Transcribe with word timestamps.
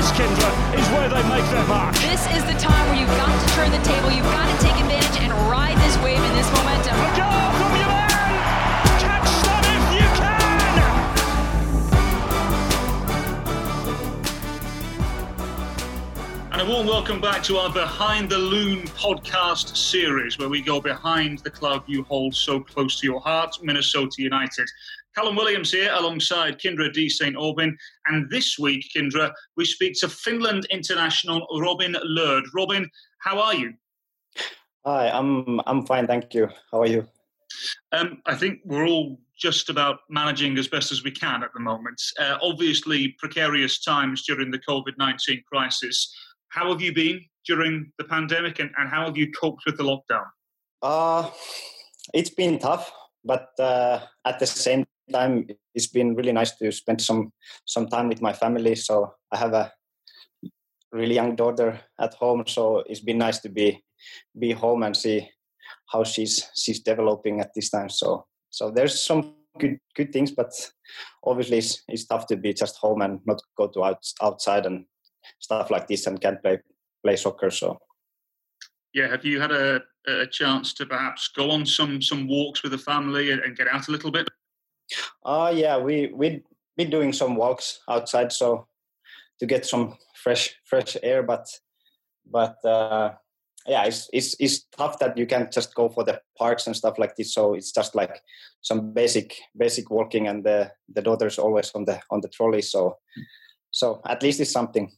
this, 0.00 0.12
Kindler, 0.12 0.52
is 0.80 0.88
where 0.96 1.10
they 1.10 1.22
make 1.28 1.44
their 1.50 1.66
mark. 1.66 1.94
This 1.96 2.26
is 2.32 2.42
the 2.46 2.54
time 2.54 2.88
where 2.88 2.98
you've 2.98 3.16
got 3.18 3.28
to 3.28 3.48
turn 3.54 3.70
the 3.70 3.76
table, 3.84 4.10
you've 4.10 4.24
got 4.24 4.48
to 4.48 4.64
take 4.64 4.74
advantage 4.80 5.20
and 5.20 5.30
ride 5.50 5.76
this 5.76 5.98
wave 5.98 6.18
and 6.18 6.38
this 6.38 6.50
momentum. 6.52 6.96
A 6.96 7.10
goal 7.20 7.52
from 7.60 7.76
your 7.76 7.86
man! 7.86 8.08
Catch 9.04 9.28
them 9.44 9.62
if 9.76 9.92
you 10.00 10.08
can! 10.16 10.40
And 16.52 16.62
a 16.62 16.64
warm 16.64 16.86
welcome 16.86 17.20
back 17.20 17.42
to 17.42 17.58
our 17.58 17.70
Behind 17.70 18.30
the 18.30 18.38
Loon 18.38 18.86
podcast 18.86 19.76
series, 19.76 20.38
where 20.38 20.48
we 20.48 20.62
go 20.62 20.80
behind 20.80 21.40
the 21.40 21.50
club 21.50 21.84
you 21.86 22.04
hold 22.04 22.34
so 22.34 22.58
close 22.58 22.98
to 23.00 23.06
your 23.06 23.20
heart, 23.20 23.58
Minnesota 23.62 24.22
United. 24.22 24.66
Callum 25.16 25.36
Williams 25.36 25.72
here 25.72 25.92
alongside 25.94 26.58
Kyndra 26.58 26.92
de 26.92 27.08
St. 27.08 27.36
Aubin. 27.36 27.76
And 28.06 28.30
this 28.30 28.58
week, 28.58 28.90
Kyndra, 28.94 29.32
we 29.56 29.64
speak 29.64 29.94
to 30.00 30.08
Finland 30.08 30.66
international 30.70 31.46
Robin 31.60 31.96
Lod. 32.04 32.44
Robin, 32.54 32.88
how 33.20 33.40
are 33.40 33.54
you? 33.54 33.74
Hi, 34.86 35.10
I'm 35.10 35.60
I'm 35.66 35.84
fine, 35.84 36.06
thank 36.06 36.32
you. 36.32 36.48
How 36.70 36.80
are 36.82 36.86
you? 36.86 37.06
Um, 37.92 38.22
I 38.26 38.34
think 38.34 38.60
we're 38.64 38.86
all 38.86 39.18
just 39.38 39.68
about 39.68 40.00
managing 40.08 40.56
as 40.58 40.68
best 40.68 40.92
as 40.92 41.02
we 41.02 41.10
can 41.10 41.42
at 41.42 41.52
the 41.54 41.60
moment. 41.60 42.00
Uh, 42.18 42.38
obviously, 42.42 43.14
precarious 43.18 43.80
times 43.80 44.24
during 44.24 44.50
the 44.50 44.58
COVID 44.58 44.96
19 44.98 45.42
crisis. 45.52 46.14
How 46.48 46.70
have 46.70 46.80
you 46.80 46.94
been 46.94 47.20
during 47.46 47.92
the 47.98 48.04
pandemic 48.04 48.58
and, 48.58 48.70
and 48.78 48.88
how 48.88 49.04
have 49.06 49.16
you 49.16 49.30
coped 49.32 49.62
with 49.66 49.76
the 49.76 49.84
lockdown? 49.84 50.26
Uh, 50.82 51.30
it's 52.14 52.30
been 52.30 52.58
tough, 52.58 52.92
but 53.24 53.48
uh, 53.58 54.00
at 54.24 54.38
the 54.38 54.46
same 54.46 54.86
time, 55.10 55.46
it's 55.74 55.86
been 55.86 56.14
really 56.14 56.32
nice 56.32 56.56
to 56.56 56.72
spend 56.72 57.00
some 57.00 57.32
some 57.64 57.88
time 57.88 58.08
with 58.08 58.22
my 58.22 58.32
family. 58.32 58.74
So 58.74 59.14
I 59.32 59.36
have 59.36 59.52
a 59.52 59.72
really 60.92 61.14
young 61.14 61.36
daughter 61.36 61.80
at 62.00 62.14
home, 62.14 62.44
so 62.46 62.82
it's 62.86 63.00
been 63.00 63.18
nice 63.18 63.38
to 63.40 63.48
be 63.48 63.82
be 64.38 64.52
home 64.52 64.82
and 64.82 64.96
see 64.96 65.28
how 65.86 66.04
she's 66.04 66.50
she's 66.56 66.80
developing 66.80 67.40
at 67.40 67.52
this 67.54 67.70
time. 67.70 67.88
So 67.88 68.26
so 68.50 68.70
there's 68.70 69.02
some 69.02 69.34
good 69.58 69.78
good 69.94 70.12
things, 70.12 70.30
but 70.30 70.52
obviously 71.24 71.58
it's, 71.58 71.82
it's 71.88 72.06
tough 72.06 72.26
to 72.26 72.36
be 72.36 72.52
just 72.52 72.76
home 72.76 73.02
and 73.02 73.20
not 73.26 73.40
go 73.56 73.68
to 73.68 73.84
out, 73.84 74.04
outside 74.22 74.66
and 74.66 74.84
stuff 75.38 75.70
like 75.70 75.86
this 75.86 76.06
and 76.06 76.20
can't 76.20 76.42
play 76.42 76.58
play 77.02 77.16
soccer. 77.16 77.50
So 77.50 77.78
yeah, 78.92 79.08
have 79.08 79.24
you 79.24 79.40
had 79.40 79.52
a, 79.52 79.80
a 80.06 80.26
chance 80.26 80.74
to 80.74 80.86
perhaps 80.86 81.28
go 81.28 81.50
on 81.50 81.66
some 81.66 82.02
some 82.02 82.28
walks 82.28 82.62
with 82.62 82.72
the 82.72 82.78
family 82.78 83.30
and, 83.30 83.42
and 83.42 83.56
get 83.56 83.68
out 83.68 83.88
a 83.88 83.92
little 83.92 84.10
bit? 84.10 84.28
Uh 85.24 85.52
yeah, 85.54 85.78
we 85.78 86.10
we 86.14 86.42
been 86.76 86.90
doing 86.90 87.12
some 87.12 87.36
walks 87.36 87.80
outside, 87.88 88.32
so 88.32 88.66
to 89.38 89.46
get 89.46 89.66
some 89.66 89.96
fresh 90.22 90.54
fresh 90.64 90.96
air. 91.02 91.22
But 91.22 91.46
but 92.30 92.56
uh, 92.64 93.12
yeah, 93.66 93.84
it's 93.84 94.08
it's 94.12 94.36
it's 94.38 94.64
tough 94.76 94.98
that 94.98 95.18
you 95.18 95.26
can't 95.26 95.52
just 95.52 95.74
go 95.74 95.88
for 95.88 96.04
the 96.04 96.20
parks 96.38 96.66
and 96.66 96.76
stuff 96.76 96.98
like 96.98 97.16
this. 97.16 97.34
So 97.34 97.54
it's 97.54 97.72
just 97.72 97.94
like 97.94 98.22
some 98.62 98.92
basic 98.92 99.34
basic 99.56 99.90
walking, 99.90 100.28
and 100.28 100.44
the 100.44 100.72
the 100.94 101.02
daughter's 101.02 101.38
always 101.38 101.70
on 101.74 101.84
the 101.84 102.00
on 102.10 102.20
the 102.20 102.28
trolley. 102.28 102.62
So 102.62 102.98
so 103.70 104.00
at 104.06 104.22
least 104.22 104.40
it's 104.40 104.52
something. 104.52 104.90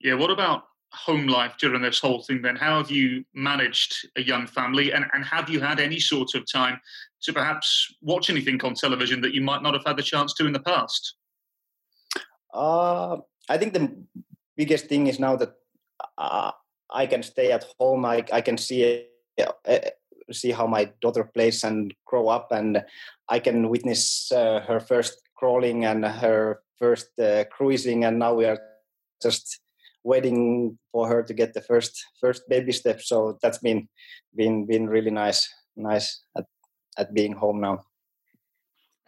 Yeah. 0.00 0.14
What 0.14 0.30
about 0.30 0.64
home 0.94 1.26
life 1.26 1.54
during 1.58 1.82
this 1.82 2.00
whole 2.00 2.22
thing? 2.22 2.42
Then, 2.42 2.56
how 2.56 2.78
have 2.78 2.90
you 2.90 3.24
managed 3.34 4.08
a 4.16 4.22
young 4.22 4.46
family, 4.46 4.92
and 4.92 5.04
and 5.12 5.24
have 5.24 5.50
you 5.50 5.60
had 5.60 5.80
any 5.80 6.00
sort 6.00 6.34
of 6.34 6.50
time 6.50 6.80
to 7.22 7.32
perhaps 7.32 7.94
watch 8.00 8.30
anything 8.30 8.60
on 8.62 8.74
television 8.74 9.20
that 9.22 9.34
you 9.34 9.40
might 9.40 9.62
not 9.62 9.74
have 9.74 9.84
had 9.84 9.96
the 9.96 10.02
chance 10.02 10.34
to 10.34 10.46
in 10.46 10.52
the 10.52 10.60
past? 10.60 11.14
Uh, 12.52 13.16
I 13.48 13.58
think 13.58 13.72
the 13.72 13.92
biggest 14.56 14.86
thing 14.86 15.06
is 15.08 15.18
now 15.18 15.36
that 15.36 15.54
uh, 16.18 16.52
I 16.90 17.06
can 17.06 17.22
stay 17.22 17.52
at 17.52 17.66
home. 17.78 18.04
I 18.04 18.24
I 18.32 18.40
can 18.40 18.56
see 18.56 19.06
uh, 19.38 19.78
see 20.32 20.52
how 20.52 20.66
my 20.66 20.90
daughter 21.00 21.24
plays 21.24 21.64
and 21.64 21.92
grow 22.06 22.28
up, 22.28 22.52
and 22.52 22.84
I 23.28 23.38
can 23.40 23.68
witness 23.68 24.32
uh, 24.32 24.60
her 24.60 24.80
first 24.80 25.20
crawling 25.36 25.84
and 25.84 26.04
her 26.04 26.60
first 26.78 27.18
uh, 27.18 27.44
cruising, 27.50 28.04
and 28.04 28.18
now 28.18 28.34
we 28.34 28.44
are 28.44 28.58
just 29.22 29.60
waiting 30.04 30.78
for 30.92 31.08
her 31.08 31.22
to 31.22 31.34
get 31.34 31.54
the 31.54 31.60
first 31.60 32.04
first 32.20 32.48
baby 32.48 32.72
step. 32.72 33.00
So 33.00 33.38
that's 33.42 33.58
been 33.58 33.88
been 34.36 34.66
been 34.66 34.88
really 34.88 35.10
nice 35.10 35.48
nice 35.76 36.22
at, 36.36 36.46
at 36.96 37.14
being 37.14 37.32
home 37.32 37.60
now. 37.60 37.84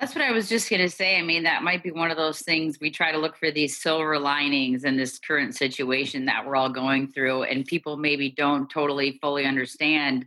That's 0.00 0.14
what 0.14 0.24
I 0.24 0.32
was 0.32 0.48
just 0.48 0.68
going 0.68 0.82
to 0.82 0.90
say. 0.90 1.18
I 1.18 1.22
mean, 1.22 1.44
that 1.44 1.62
might 1.62 1.82
be 1.82 1.90
one 1.90 2.10
of 2.10 2.18
those 2.18 2.40
things 2.40 2.76
we 2.78 2.90
try 2.90 3.12
to 3.12 3.18
look 3.18 3.34
for 3.34 3.50
these 3.50 3.80
silver 3.80 4.18
linings 4.18 4.84
in 4.84 4.98
this 4.98 5.18
current 5.18 5.56
situation 5.56 6.26
that 6.26 6.44
we're 6.46 6.56
all 6.56 6.68
going 6.68 7.12
through, 7.12 7.44
and 7.44 7.64
people 7.64 7.96
maybe 7.96 8.30
don't 8.30 8.68
totally 8.68 9.18
fully 9.22 9.46
understand 9.46 10.26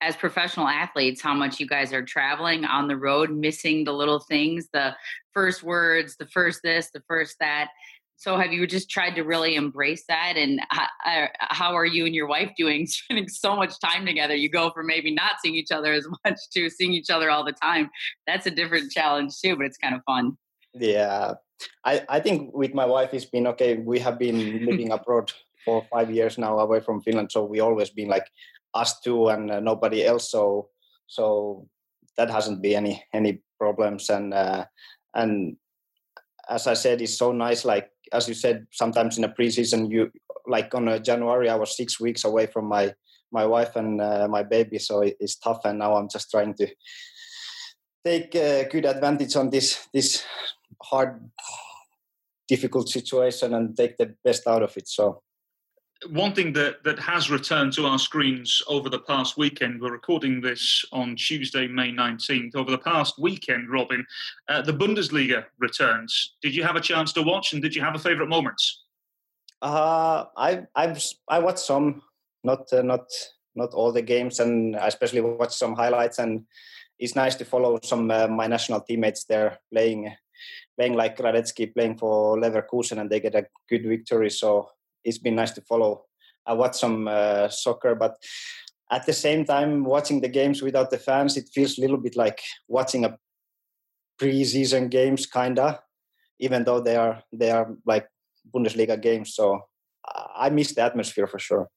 as 0.00 0.16
professional 0.16 0.68
athletes 0.68 1.20
how 1.20 1.34
much 1.34 1.58
you 1.58 1.66
guys 1.66 1.92
are 1.92 2.04
traveling 2.04 2.64
on 2.64 2.88
the 2.88 2.96
road, 2.96 3.30
missing 3.30 3.84
the 3.84 3.92
little 3.92 4.20
things, 4.20 4.68
the 4.72 4.94
first 5.32 5.62
words, 5.62 6.16
the 6.16 6.26
first 6.26 6.60
this, 6.62 6.90
the 6.92 7.02
first 7.08 7.36
that. 7.40 7.70
So, 8.18 8.36
have 8.36 8.52
you 8.52 8.66
just 8.66 8.90
tried 8.90 9.14
to 9.14 9.22
really 9.22 9.54
embrace 9.54 10.02
that? 10.08 10.34
And 10.36 10.60
how, 10.70 11.28
how 11.38 11.74
are 11.74 11.86
you 11.86 12.04
and 12.04 12.14
your 12.14 12.26
wife 12.26 12.50
doing 12.56 12.84
spending 12.88 13.28
so 13.28 13.54
much 13.54 13.78
time 13.80 14.04
together? 14.04 14.34
You 14.34 14.50
go 14.50 14.70
from 14.70 14.86
maybe 14.86 15.14
not 15.14 15.36
seeing 15.40 15.54
each 15.54 15.70
other 15.70 15.92
as 15.92 16.04
much 16.24 16.38
to 16.52 16.68
seeing 16.68 16.92
each 16.92 17.10
other 17.10 17.30
all 17.30 17.44
the 17.44 17.52
time. 17.52 17.88
That's 18.26 18.46
a 18.46 18.50
different 18.50 18.90
challenge 18.90 19.34
too, 19.40 19.56
but 19.56 19.66
it's 19.66 19.78
kind 19.78 19.94
of 19.94 20.02
fun. 20.04 20.36
Yeah, 20.74 21.34
I, 21.84 22.04
I 22.08 22.20
think 22.20 22.52
with 22.52 22.74
my 22.74 22.84
wife 22.84 23.14
it's 23.14 23.24
been 23.24 23.46
okay. 23.46 23.76
We 23.76 24.00
have 24.00 24.18
been 24.18 24.66
living 24.66 24.90
abroad 24.90 25.32
for 25.64 25.86
five 25.88 26.10
years 26.10 26.38
now, 26.38 26.58
away 26.58 26.80
from 26.80 27.00
Finland, 27.02 27.30
so 27.30 27.44
we 27.44 27.60
always 27.60 27.90
been 27.90 28.08
like 28.08 28.26
us 28.74 29.00
two 29.00 29.28
and 29.28 29.50
uh, 29.50 29.60
nobody 29.60 30.04
else. 30.04 30.30
So 30.32 30.70
so 31.06 31.68
that 32.16 32.30
hasn't 32.30 32.62
been 32.62 32.84
any 32.84 33.04
any 33.14 33.42
problems 33.60 34.10
and 34.10 34.34
uh, 34.34 34.64
and 35.14 35.56
as 36.48 36.66
I 36.66 36.74
said, 36.74 37.02
it's 37.02 37.18
so 37.18 37.32
nice. 37.32 37.64
Like 37.64 37.90
as 38.12 38.28
you 38.28 38.34
said, 38.34 38.66
sometimes 38.72 39.18
in 39.18 39.24
a 39.24 39.28
preseason, 39.28 39.90
you 39.90 40.10
like 40.46 40.74
on 40.74 41.02
January, 41.02 41.48
I 41.48 41.56
was 41.56 41.76
six 41.76 42.00
weeks 42.00 42.24
away 42.24 42.46
from 42.46 42.66
my 42.66 42.94
my 43.30 43.44
wife 43.44 43.76
and 43.76 44.00
uh, 44.00 44.26
my 44.28 44.42
baby, 44.42 44.78
so 44.78 45.02
it, 45.02 45.16
it's 45.20 45.36
tough. 45.36 45.60
And 45.64 45.78
now 45.78 45.96
I'm 45.96 46.08
just 46.08 46.30
trying 46.30 46.54
to 46.54 46.66
take 48.04 48.34
uh, 48.34 48.64
good 48.64 48.86
advantage 48.86 49.36
on 49.36 49.50
this 49.50 49.86
this 49.92 50.24
hard, 50.82 51.30
difficult 52.48 52.88
situation 52.88 53.54
and 53.54 53.76
take 53.76 53.96
the 53.98 54.14
best 54.24 54.46
out 54.46 54.62
of 54.62 54.76
it. 54.76 54.88
So 54.88 55.22
one 56.06 56.32
thing 56.32 56.52
that, 56.52 56.84
that 56.84 56.98
has 56.98 57.30
returned 57.30 57.72
to 57.72 57.86
our 57.86 57.98
screens 57.98 58.62
over 58.68 58.88
the 58.88 59.00
past 59.00 59.36
weekend, 59.36 59.80
we're 59.80 59.92
recording 59.92 60.40
this 60.40 60.84
on 60.92 61.16
Tuesday, 61.16 61.66
May 61.66 61.90
19th. 61.90 62.54
Over 62.54 62.70
the 62.70 62.78
past 62.78 63.18
weekend, 63.18 63.68
Robin, 63.68 64.06
uh, 64.48 64.62
the 64.62 64.72
Bundesliga 64.72 65.44
returns. 65.58 66.36
Did 66.40 66.54
you 66.54 66.62
have 66.62 66.76
a 66.76 66.80
chance 66.80 67.12
to 67.14 67.22
watch 67.22 67.52
and 67.52 67.60
did 67.60 67.74
you 67.74 67.82
have 67.82 67.96
a 67.96 67.98
favourite 67.98 68.28
moments? 68.28 68.84
Uh, 69.60 70.26
I 70.36 70.62
I've 70.76 71.02
I 71.28 71.40
watched 71.40 71.58
some, 71.58 72.02
not 72.44 72.72
uh, 72.72 72.82
not 72.82 73.10
not 73.56 73.74
all 73.74 73.90
the 73.90 74.02
games, 74.02 74.38
and 74.38 74.76
I 74.76 74.86
especially 74.86 75.20
watched 75.20 75.58
some 75.58 75.74
highlights. 75.74 76.20
And 76.20 76.44
it's 77.00 77.16
nice 77.16 77.34
to 77.36 77.44
follow 77.44 77.80
some 77.82 78.08
uh, 78.08 78.28
my 78.28 78.46
national 78.46 78.82
teammates 78.82 79.24
there 79.24 79.58
playing, 79.72 80.14
playing 80.78 80.94
like 80.94 81.16
Hradecky, 81.16 81.74
playing 81.74 81.98
for 81.98 82.36
Leverkusen, 82.38 83.00
and 83.00 83.10
they 83.10 83.18
get 83.18 83.34
a 83.34 83.48
good 83.68 83.84
victory. 83.84 84.30
So 84.30 84.70
it's 85.08 85.18
been 85.18 85.36
nice 85.36 85.52
to 85.52 85.62
follow. 85.62 86.04
I 86.46 86.52
watch 86.54 86.78
some 86.78 87.08
uh, 87.08 87.48
soccer, 87.48 87.94
but 87.94 88.16
at 88.90 89.04
the 89.06 89.12
same 89.12 89.44
time, 89.44 89.84
watching 89.84 90.20
the 90.20 90.28
games 90.28 90.62
without 90.62 90.90
the 90.90 90.98
fans, 90.98 91.36
it 91.36 91.48
feels 91.52 91.76
a 91.76 91.80
little 91.80 91.98
bit 91.98 92.16
like 92.16 92.40
watching 92.68 93.04
a 93.04 93.18
pre-season 94.18 94.88
games, 94.88 95.26
kinda. 95.26 95.80
Even 96.40 96.64
though 96.64 96.80
they 96.80 96.96
are 96.96 97.22
they 97.32 97.50
are 97.50 97.74
like 97.84 98.06
Bundesliga 98.54 99.00
games, 99.00 99.34
so 99.34 99.60
I 100.36 100.50
miss 100.50 100.74
the 100.74 100.82
atmosphere 100.82 101.26
for 101.26 101.38
sure. 101.38 101.68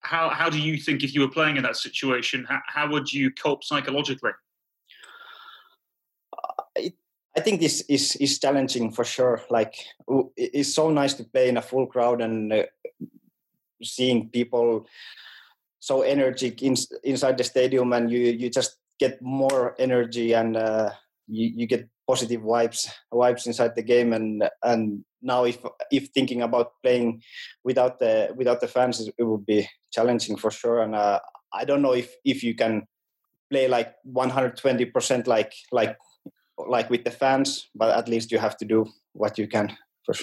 How 0.00 0.28
how 0.28 0.50
do 0.50 0.58
you 0.58 0.76
think 0.76 1.02
if 1.02 1.14
you 1.14 1.22
were 1.22 1.30
playing 1.30 1.56
in 1.56 1.62
that 1.62 1.76
situation, 1.76 2.44
how, 2.48 2.60
how 2.66 2.90
would 2.90 3.12
you 3.12 3.30
cope 3.30 3.64
psychologically? 3.64 4.32
I 7.36 7.40
think 7.40 7.60
this 7.60 7.80
is 7.88 8.16
is 8.16 8.38
challenging 8.38 8.92
for 8.92 9.04
sure. 9.04 9.40
Like 9.50 9.74
it's 10.36 10.74
so 10.74 10.90
nice 10.90 11.14
to 11.14 11.24
play 11.24 11.48
in 11.48 11.56
a 11.56 11.62
full 11.62 11.86
crowd 11.86 12.20
and 12.20 12.52
uh, 12.52 12.64
seeing 13.82 14.28
people 14.28 14.86
so 15.80 16.02
energetic 16.02 16.62
in, 16.62 16.76
inside 17.02 17.38
the 17.38 17.44
stadium, 17.44 17.92
and 17.92 18.10
you 18.10 18.20
you 18.20 18.50
just 18.50 18.76
get 18.98 19.22
more 19.22 19.74
energy 19.78 20.34
and 20.34 20.56
uh, 20.56 20.90
you 21.26 21.52
you 21.56 21.66
get 21.66 21.88
positive 22.06 22.42
vibes 22.42 22.90
vibes 23.12 23.46
inside 23.46 23.74
the 23.74 23.82
game. 23.82 24.12
And 24.12 24.44
and 24.62 25.04
now 25.22 25.44
if 25.44 25.58
if 25.90 26.08
thinking 26.12 26.42
about 26.42 26.72
playing 26.82 27.22
without 27.64 27.98
the 27.98 28.34
without 28.36 28.60
the 28.60 28.68
fans, 28.68 29.00
it 29.00 29.24
would 29.24 29.46
be 29.46 29.68
challenging 29.90 30.36
for 30.36 30.50
sure. 30.50 30.82
And 30.82 30.94
uh, 30.94 31.20
I 31.52 31.64
don't 31.64 31.82
know 31.82 31.94
if 31.94 32.14
if 32.24 32.44
you 32.44 32.54
can 32.54 32.86
play 33.50 33.68
like 33.68 33.94
120 34.04 34.84
percent 34.86 35.26
like 35.26 35.52
like 35.72 35.96
like 36.68 36.90
with 36.90 37.04
the 37.04 37.10
fans, 37.10 37.68
but 37.74 37.96
at 37.96 38.08
least 38.08 38.32
you 38.32 38.38
have 38.38 38.56
to 38.58 38.64
do 38.64 38.86
what 39.12 39.38
you 39.38 39.46
can. 39.46 39.76
For. 40.04 40.14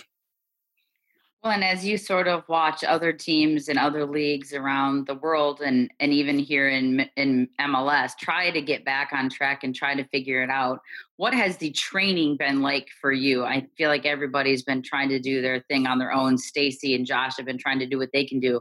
Well, 1.42 1.54
and 1.54 1.64
as 1.64 1.86
you 1.86 1.98
sort 1.98 2.28
of 2.28 2.44
watch 2.50 2.84
other 2.84 3.14
teams 3.14 3.70
and 3.70 3.80
other 3.80 4.06
leagues 4.06 4.54
around 4.54 5.08
the 5.08 5.16
world, 5.16 5.62
and 5.62 5.90
and 6.02 6.12
even 6.12 6.38
here 6.38 6.68
in 6.68 7.10
in 7.16 7.48
MLS, 7.62 8.12
try 8.20 8.52
to 8.52 8.62
get 8.62 8.84
back 8.84 9.12
on 9.14 9.30
track 9.30 9.64
and 9.64 9.74
try 9.74 9.96
to 9.96 10.04
figure 10.10 10.44
it 10.44 10.50
out. 10.50 10.82
What 11.16 11.34
has 11.34 11.56
the 11.56 11.72
training 11.72 12.36
been 12.36 12.62
like 12.62 12.90
for 13.00 13.14
you? 13.14 13.46
I 13.46 13.68
feel 13.78 13.88
like 13.88 14.06
everybody's 14.06 14.64
been 14.64 14.82
trying 14.82 15.08
to 15.10 15.20
do 15.20 15.42
their 15.42 15.62
thing 15.70 15.88
on 15.88 15.98
their 15.98 16.12
own. 16.12 16.38
Stacy 16.38 16.94
and 16.94 17.06
Josh 17.06 17.38
have 17.38 17.46
been 17.46 17.58
trying 17.58 17.80
to 17.80 17.88
do 17.88 17.98
what 17.98 18.10
they 18.12 18.26
can 18.26 18.42
do. 18.42 18.60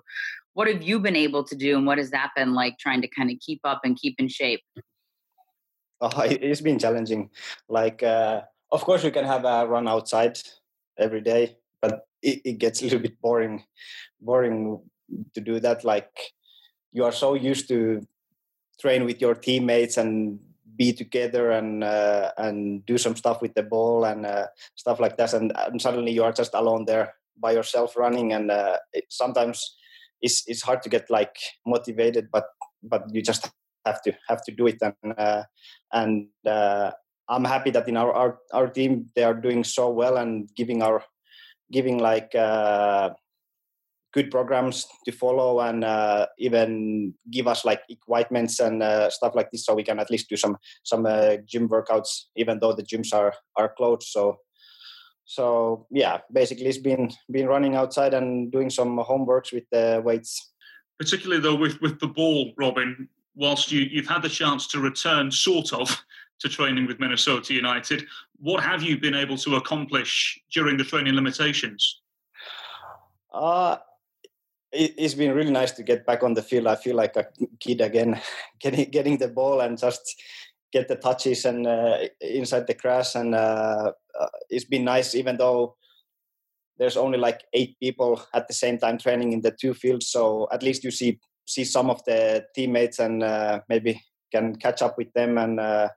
What 0.54 0.68
have 0.68 0.82
you 0.82 1.00
been 1.00 1.16
able 1.16 1.42
to 1.44 1.56
do, 1.56 1.76
and 1.76 1.84
what 1.84 1.98
has 1.98 2.10
that 2.10 2.30
been 2.36 2.54
like 2.54 2.78
trying 2.78 3.02
to 3.02 3.08
kind 3.08 3.30
of 3.30 3.38
keep 3.40 3.60
up 3.64 3.80
and 3.82 3.98
keep 3.98 4.14
in 4.20 4.28
shape? 4.28 4.60
Oh, 6.00 6.22
it's 6.22 6.60
been 6.60 6.78
challenging. 6.78 7.30
Like, 7.68 8.04
uh, 8.04 8.42
of 8.70 8.84
course, 8.84 9.02
we 9.02 9.10
can 9.10 9.24
have 9.24 9.44
a 9.44 9.66
run 9.66 9.88
outside 9.88 10.38
every 10.96 11.20
day, 11.20 11.56
but 11.82 12.06
it, 12.22 12.40
it 12.44 12.58
gets 12.58 12.80
a 12.80 12.84
little 12.84 13.00
bit 13.00 13.20
boring 13.20 13.64
boring 14.20 14.80
to 15.34 15.40
do 15.40 15.60
that 15.60 15.84
like 15.84 16.10
you 16.92 17.04
are 17.04 17.12
so 17.12 17.34
used 17.34 17.68
to 17.68 18.06
train 18.80 19.04
with 19.04 19.20
your 19.20 19.34
teammates 19.34 19.96
and 19.96 20.38
be 20.76 20.92
together 20.92 21.50
and 21.50 21.82
uh, 21.82 22.30
and 22.38 22.84
do 22.86 22.98
some 22.98 23.16
stuff 23.16 23.42
with 23.42 23.54
the 23.54 23.62
ball 23.62 24.04
and 24.04 24.24
uh, 24.26 24.46
stuff 24.76 25.00
like 25.00 25.16
that 25.16 25.32
and, 25.34 25.52
and, 25.56 25.82
suddenly 25.82 26.12
you 26.12 26.22
are 26.22 26.32
just 26.32 26.54
alone 26.54 26.84
there 26.84 27.14
by 27.36 27.50
yourself 27.50 27.96
running 27.96 28.32
and 28.32 28.50
uh, 28.50 28.76
it, 28.92 29.04
sometimes 29.08 29.76
it's 30.22 30.44
it's 30.46 30.62
hard 30.62 30.82
to 30.82 30.88
get 30.88 31.10
like 31.10 31.36
motivated 31.66 32.28
but 32.30 32.46
but 32.82 33.02
you 33.12 33.22
just 33.22 33.50
have 33.88 34.02
to 34.02 34.12
have 34.28 34.42
to 34.44 34.52
do 34.52 34.66
it. 34.66 34.78
And 34.80 35.14
uh, 35.16 35.42
and 35.92 36.28
uh, 36.46 36.90
I'm 37.28 37.44
happy 37.44 37.70
that 37.70 37.88
in 37.88 37.96
our, 37.96 38.12
our 38.12 38.38
our 38.52 38.68
team 38.68 39.06
they 39.14 39.24
are 39.24 39.34
doing 39.34 39.64
so 39.64 39.90
well 39.90 40.16
and 40.16 40.48
giving 40.56 40.82
our 40.82 41.02
giving 41.70 41.98
like 41.98 42.34
uh, 42.34 43.10
good 44.14 44.30
programs 44.30 44.86
to 45.04 45.12
follow 45.12 45.60
and 45.60 45.84
uh, 45.84 46.26
even 46.38 47.14
give 47.30 47.46
us 47.46 47.64
like 47.64 47.82
equipments 47.88 48.60
and 48.60 48.82
uh, 48.82 49.10
stuff 49.10 49.34
like 49.34 49.50
this 49.50 49.66
so 49.66 49.74
we 49.74 49.84
can 49.84 50.00
at 50.00 50.10
least 50.10 50.28
do 50.28 50.36
some 50.36 50.56
some 50.84 51.04
uh, 51.04 51.36
gym 51.46 51.68
workouts 51.68 52.24
even 52.36 52.58
though 52.60 52.72
the 52.72 52.82
gyms 52.82 53.12
are 53.12 53.34
are 53.56 53.72
closed. 53.76 54.08
So 54.08 54.38
so 55.24 55.86
yeah 55.90 56.18
basically 56.32 56.66
it's 56.66 56.78
been 56.78 57.10
been 57.30 57.46
running 57.46 57.76
outside 57.76 58.14
and 58.14 58.50
doing 58.50 58.70
some 58.70 58.96
homeworks 58.98 59.52
with 59.52 59.64
the 59.70 60.00
weights. 60.04 60.52
Particularly 60.98 61.42
though 61.42 61.54
with 61.56 61.80
with 61.82 62.00
the 62.00 62.08
ball 62.08 62.52
robin 62.56 63.08
whilst 63.38 63.72
you 63.72 63.80
you've 63.80 64.08
had 64.08 64.22
the 64.22 64.28
chance 64.28 64.66
to 64.66 64.80
return 64.80 65.30
sort 65.30 65.72
of 65.72 66.04
to 66.40 66.48
training 66.48 66.86
with 66.86 67.00
Minnesota 67.00 67.54
United. 67.54 68.04
What 68.38 68.62
have 68.62 68.82
you 68.82 68.98
been 68.98 69.14
able 69.14 69.36
to 69.38 69.56
accomplish 69.56 70.40
during 70.52 70.76
the 70.76 70.84
training 70.84 71.14
limitations? 71.14 72.00
Uh, 73.32 73.76
it, 74.70 74.98
has 75.00 75.14
been 75.14 75.34
really 75.34 75.50
nice 75.50 75.72
to 75.72 75.82
get 75.82 76.06
back 76.06 76.22
on 76.22 76.34
the 76.34 76.42
field. 76.42 76.66
I 76.66 76.76
feel 76.76 76.94
like 76.94 77.16
a 77.16 77.26
kid 77.58 77.80
again, 77.80 78.20
getting 78.60 78.90
getting 78.90 79.18
the 79.18 79.28
ball 79.28 79.60
and 79.60 79.78
just 79.78 80.22
get 80.72 80.88
the 80.88 80.96
touches 80.96 81.44
and 81.44 81.66
uh, 81.66 81.98
inside 82.20 82.66
the 82.66 82.74
grass. 82.74 83.14
And 83.14 83.34
uh, 83.34 83.92
uh, 84.20 84.28
it's 84.50 84.66
been 84.66 84.84
nice, 84.84 85.14
even 85.14 85.36
though 85.36 85.76
there's 86.78 86.96
only 86.96 87.18
like 87.18 87.42
eight 87.52 87.76
people 87.80 88.22
at 88.34 88.46
the 88.46 88.54
same 88.54 88.78
time 88.78 88.98
training 88.98 89.32
in 89.32 89.40
the 89.40 89.50
two 89.50 89.74
fields. 89.74 90.08
So 90.08 90.46
at 90.52 90.62
least 90.62 90.84
you 90.84 90.92
see 90.92 91.18
see 91.48 91.64
some 91.64 91.88
of 91.88 92.04
the 92.04 92.44
teammates 92.54 92.98
and 92.98 93.22
uh, 93.22 93.60
maybe 93.68 94.00
can 94.30 94.54
catch 94.56 94.82
up 94.82 94.98
with 94.98 95.10
them 95.14 95.38
and 95.38 95.58
uh, 95.58 95.88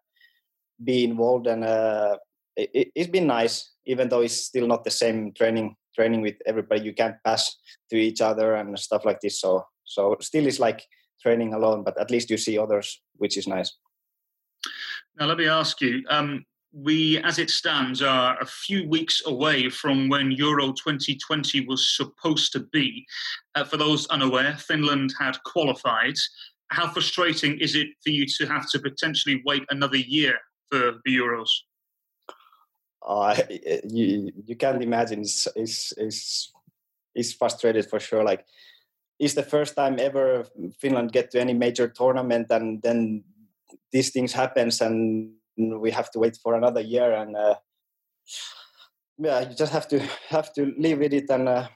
be 0.82 1.04
involved 1.04 1.48
and 1.48 1.66
uh, 1.66 2.18
it, 2.56 2.92
has 2.96 3.08
been 3.08 3.28
nice 3.28 3.74
even 3.86 4.08
though 4.08 4.22
it's 4.22 4.46
still 4.46 4.66
not 4.66 4.84
the 4.84 4.92
same 4.92 5.34
training 5.34 5.76
training 5.94 6.22
with 6.22 6.36
everybody. 6.46 6.82
You 6.82 6.94
can't 6.94 7.18
pass 7.26 7.58
to 7.90 7.98
each 7.98 8.22
other 8.22 8.56
and 8.56 8.80
stuff 8.80 9.04
like 9.04 9.20
this. 9.20 9.42
So 9.42 9.66
so 9.84 10.16
still 10.22 10.48
it's 10.48 10.60
like 10.60 10.86
training 11.22 11.54
alone 11.54 11.84
but 11.84 12.00
at 12.00 12.10
least 12.10 12.30
you 12.30 12.38
see 12.38 12.58
others 12.58 13.02
which 13.18 13.38
is 13.38 13.48
nice. 13.48 13.78
Now 15.20 15.26
let 15.26 15.38
me 15.38 15.48
ask 15.48 15.82
you 15.82 16.04
um, 16.10 16.46
we 16.74 17.18
as 17.24 17.38
it 17.38 17.50
stands 17.50 18.02
are 18.02 18.40
a 18.40 18.46
few 18.46 18.88
weeks 18.88 19.22
away 19.26 19.70
from 19.70 20.08
when 20.08 20.32
euro 20.32 20.68
2020 20.72 21.66
was 21.66 21.96
supposed 21.98 22.54
to 22.54 22.62
be 22.72 23.06
uh, 23.56 23.64
for 23.64 23.76
those 23.76 24.08
unaware 24.08 24.56
finland 24.58 25.14
had 25.20 25.36
qualified 25.44 26.16
how 26.72 26.88
frustrating 26.88 27.60
is 27.60 27.76
it 27.76 27.90
for 28.02 28.10
you 28.10 28.26
to 28.26 28.46
have 28.48 28.70
to 28.70 28.80
potentially 28.80 29.42
wait 29.46 29.64
another 29.70 29.98
year 29.98 30.40
for 30.70 31.02
the 31.04 31.18
Euros? 31.18 31.50
Uh, 33.06 33.36
you 33.90 34.32
you 34.46 34.56
can't 34.56 34.82
imagine. 34.82 35.22
It's, 35.22 35.48
it's, 35.56 35.94
it's, 35.98 36.52
it's 37.14 37.34
frustrated 37.34 37.90
for 37.90 38.00
sure. 38.00 38.24
Like 38.24 38.46
it's 39.20 39.34
the 39.34 39.44
first 39.44 39.76
time 39.76 40.00
ever 40.00 40.46
Finland 40.80 41.12
get 41.12 41.32
to 41.32 41.42
any 41.42 41.54
major 41.54 41.88
tournament, 41.88 42.48
and 42.52 42.82
then 42.82 43.24
these 43.92 44.12
things 44.12 44.32
happens, 44.32 44.82
and 44.82 45.34
we 45.80 45.92
have 45.92 46.10
to 46.12 46.20
wait 46.20 46.38
for 46.42 46.56
another 46.56 46.82
year. 46.82 47.14
And 47.14 47.36
uh, 47.36 47.56
yeah, 49.18 49.42
you 49.42 49.56
just 49.56 49.72
have 49.72 49.88
to 49.90 50.00
have 50.30 50.54
to 50.54 50.74
live 50.78 51.00
with 51.00 51.14
it 51.14 51.30
and 51.30 51.48
uh, 51.48 51.68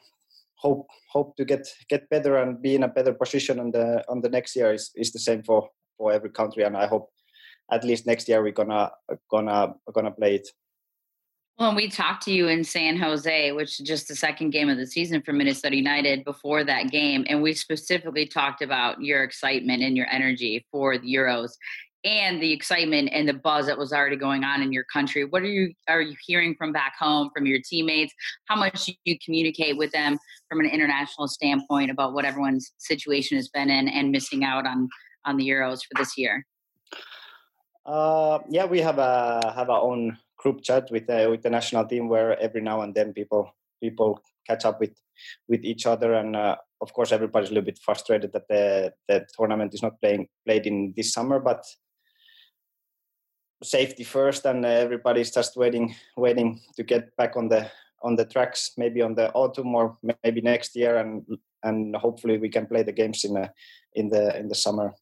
hope 0.56 0.88
hope 1.12 1.36
to 1.38 1.46
get 1.46 1.68
get 1.90 2.10
better 2.10 2.38
and 2.38 2.62
be 2.62 2.76
in 2.76 2.84
a 2.84 2.88
better 2.88 3.14
position 3.14 3.60
on 3.60 3.72
the 3.72 4.04
on 4.10 4.22
the 4.22 4.30
next 4.30 4.56
year. 4.56 4.74
is 4.74 4.92
is 4.96 5.12
the 5.12 5.20
same 5.20 5.44
for 5.44 5.70
for 5.98 6.12
every 6.12 6.32
country, 6.32 6.64
and 6.64 6.76
I 6.78 6.88
hope 6.88 7.10
at 7.72 7.84
least 7.84 8.06
next 8.06 8.28
year 8.30 8.42
we're 8.42 8.52
gonna 8.52 8.92
gonna 9.30 9.76
gonna 9.94 10.12
play 10.12 10.36
it. 10.36 10.48
Well, 11.58 11.74
we 11.74 11.88
talked 11.88 12.24
to 12.24 12.34
you 12.34 12.50
in 12.50 12.66
San 12.66 12.98
Jose, 12.98 13.54
which 13.54 13.80
is 13.80 13.88
just 13.88 14.10
the 14.10 14.16
second 14.16 14.50
game 14.50 14.68
of 14.68 14.78
the 14.78 14.86
season 14.86 15.22
for 15.22 15.32
Minnesota 15.32 15.78
United 15.78 16.26
before 16.26 16.66
that 16.66 16.92
game. 16.92 17.26
And 17.30 17.42
we 17.42 17.54
specifically 17.54 18.26
talked 18.26 18.62
about 18.62 19.02
your 19.02 19.24
excitement 19.24 19.82
and 19.82 19.96
your 19.96 20.08
energy 20.12 20.66
for 20.70 20.98
the 20.98 21.08
Euros 21.08 21.52
and 22.06 22.42
the 22.42 22.54
excitement 22.54 23.10
and 23.12 23.28
the 23.28 23.34
buzz 23.34 23.66
that 23.66 23.78
was 23.78 23.92
already 23.92 24.16
going 24.16 24.44
on 24.44 24.62
in 24.62 24.72
your 24.72 24.86
country. 24.86 25.26
What 25.26 25.42
are 25.42 25.48
you 25.48 25.74
are 25.90 26.02
you 26.02 26.16
hearing 26.26 26.56
from 26.56 26.72
back 26.72 26.94
home 26.98 27.32
from 27.36 27.48
your 27.48 27.60
teammates? 27.68 28.14
How 28.46 28.56
much 28.56 28.86
do 28.86 28.94
you 29.06 29.18
communicate 29.26 29.76
with 29.76 29.92
them 29.92 30.20
from 30.48 30.60
an 30.60 30.68
international 30.68 31.28
standpoint 31.28 31.90
about 31.90 32.14
what 32.14 32.24
everyone's 32.24 32.72
situation 32.78 33.38
has 33.38 33.50
been 33.50 33.70
in 33.70 33.90
and 33.90 34.12
missing 34.12 34.44
out 34.44 34.68
on 34.68 34.88
on 35.26 35.38
the 35.38 35.50
Euros 35.50 35.80
for 35.80 35.98
this 35.98 36.16
year? 36.16 36.46
Uh, 37.86 38.40
yeah, 38.50 38.66
we 38.66 38.80
have 38.82 39.00
a 39.00 39.54
have 39.56 39.70
our 39.70 39.82
own 39.82 40.18
group 40.38 40.62
chat 40.62 40.90
with 40.92 41.08
the 41.08 41.28
with 41.30 41.42
the 41.42 41.50
national 41.50 41.86
team 41.86 42.08
where 42.08 42.40
every 42.40 42.62
now 42.62 42.82
and 42.82 42.94
then 42.94 43.14
people 43.14 43.52
people 43.82 44.22
catch 44.48 44.64
up 44.64 44.80
with 44.80 44.96
with 45.48 45.64
each 45.64 45.88
other, 45.88 46.14
and 46.14 46.36
uh, 46.36 46.56
of 46.82 46.94
course 46.94 47.12
everybody's 47.12 47.50
a 47.50 47.54
little 47.54 47.66
bit 47.66 47.80
frustrated 47.84 48.32
that 48.34 48.48
the 48.48 48.94
the 49.08 49.26
tournament 49.36 49.74
is 49.74 49.82
not 49.82 50.00
playing 50.00 50.28
played 50.46 50.68
in 50.68 50.94
this 50.96 51.12
summer, 51.12 51.40
but 51.40 51.66
safety 53.64 54.04
first, 54.04 54.46
and 54.46 54.66
everybody's 54.66 55.32
just 55.32 55.58
waiting 55.58 55.96
waiting 56.18 56.62
to 56.76 56.84
get 56.84 57.16
back 57.18 57.36
on 57.36 57.48
the 57.48 57.70
on 58.04 58.16
the 58.16 58.26
tracks, 58.26 58.72
maybe 58.78 59.02
on 59.02 59.16
the 59.16 59.32
autumn 59.34 59.74
or 59.76 59.98
maybe 60.24 60.42
next 60.42 60.76
year, 60.76 60.98
and 60.98 61.26
and 61.64 61.96
hopefully 61.96 62.38
we 62.38 62.50
can 62.50 62.68
play 62.68 62.84
the 62.84 62.92
games 62.92 63.24
in 63.26 63.34
the 63.34 63.52
in 63.94 64.10
the 64.10 64.38
in 64.38 64.48
the 64.48 64.56
summer. 64.56 64.94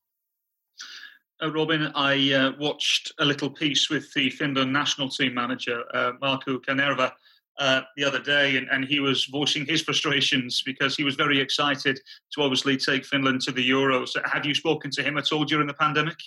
Uh, 1.42 1.52
Robin, 1.52 1.92
I 1.96 2.34
uh, 2.34 2.52
watched 2.60 3.14
a 3.20 3.26
little 3.26 3.50
piece 3.50 3.90
with 3.90 4.12
the 4.14 4.30
Finland 4.30 4.72
national 4.72 5.10
team 5.10 5.34
manager, 5.34 5.84
uh, 5.94 6.14
Markku 6.22 6.60
Kanerva, 6.64 7.12
uh, 7.60 7.82
the 7.98 8.04
other 8.04 8.20
day, 8.20 8.58
and, 8.58 8.68
and, 8.72 8.86
he 8.86 9.00
was 9.00 9.26
voicing 9.26 9.66
his 9.66 9.82
frustrations 9.82 10.64
because 10.66 10.96
he 10.96 11.04
was 11.04 11.16
very 11.16 11.40
excited 11.40 12.00
to 12.34 12.42
obviously 12.42 12.78
take 12.78 13.06
Finland 13.06 13.42
to 13.42 13.52
the 13.52 13.70
Euros. 13.70 14.12
Have 14.32 14.46
you 14.46 14.56
spoken 14.56 14.90
to 14.92 15.04
him 15.04 15.18
at 15.18 15.32
all 15.32 15.46
during 15.46 15.68
the 15.68 15.74
pandemic? 15.74 16.18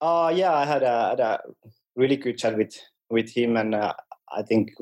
Uh, 0.00 0.32
yeah, 0.34 0.54
I 0.54 0.64
had 0.64 0.82
a, 0.82 1.08
had 1.10 1.20
a 1.20 1.40
really 1.96 2.16
good 2.16 2.38
chat 2.38 2.56
with, 2.56 2.74
with 3.10 3.30
him, 3.30 3.56
and 3.56 3.74
uh, 3.74 3.94
I 4.30 4.42
think 4.42 4.72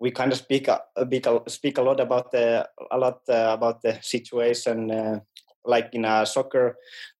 we 0.00 0.10
kind 0.10 0.32
of 0.32 0.38
speak 0.38 0.68
a, 0.68 0.80
speak 1.48 1.78
a 1.78 1.82
lot 1.82 2.00
about 2.00 2.30
the 2.30 2.68
a 2.90 2.98
lot 2.98 3.20
uh, 3.28 3.50
about 3.52 3.82
the 3.82 3.98
situation 4.00 4.90
uh, 4.90 5.20
like 5.64 5.90
in 5.92 6.04
a 6.04 6.24
soccer 6.24 6.76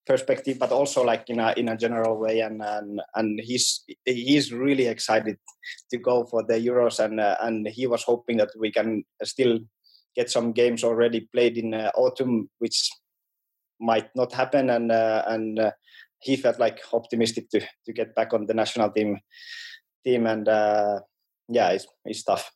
perspective, 0.07 0.59
but 0.59 0.73
also 0.73 1.05
like 1.05 1.29
in 1.29 1.41
a 1.41 1.53
in 1.57 1.69
a 1.69 1.77
general 1.77 2.19
way. 2.19 2.41
And 2.41 2.63
and, 2.63 3.01
and 3.15 3.41
he's 3.41 3.85
he's 4.05 4.53
really 4.53 4.87
excited 4.87 5.37
to 5.91 5.99
go 5.99 6.25
for 6.25 6.43
the 6.43 6.55
Euros, 6.55 7.05
and 7.05 7.21
uh, 7.21 7.37
and 7.41 7.67
he 7.69 7.87
was 7.87 8.05
hoping 8.05 8.39
that 8.39 8.51
we 8.59 8.73
can 8.73 9.05
still 9.25 9.59
get 10.15 10.31
some 10.31 10.53
games 10.53 10.85
already 10.85 11.29
played 11.33 11.59
in 11.59 11.75
uh, 11.75 11.91
autumn, 11.95 12.49
which 12.59 12.91
might 13.81 14.09
not 14.17 14.33
happen. 14.33 14.71
And 14.71 14.91
uh, 14.91 15.25
and 15.27 15.73
he 16.21 16.37
felt 16.37 16.59
like 16.59 16.81
optimistic 16.93 17.51
to 17.51 17.61
to 17.87 17.93
get 17.93 18.15
back 18.15 18.33
on 18.33 18.47
the 18.47 18.55
national 18.55 18.91
team 18.91 19.19
team, 20.05 20.27
and 20.27 20.49
uh, 20.49 21.01
yeah, 21.49 21.71
it's 21.71 21.87
it's 22.05 22.23
tough. 22.23 22.51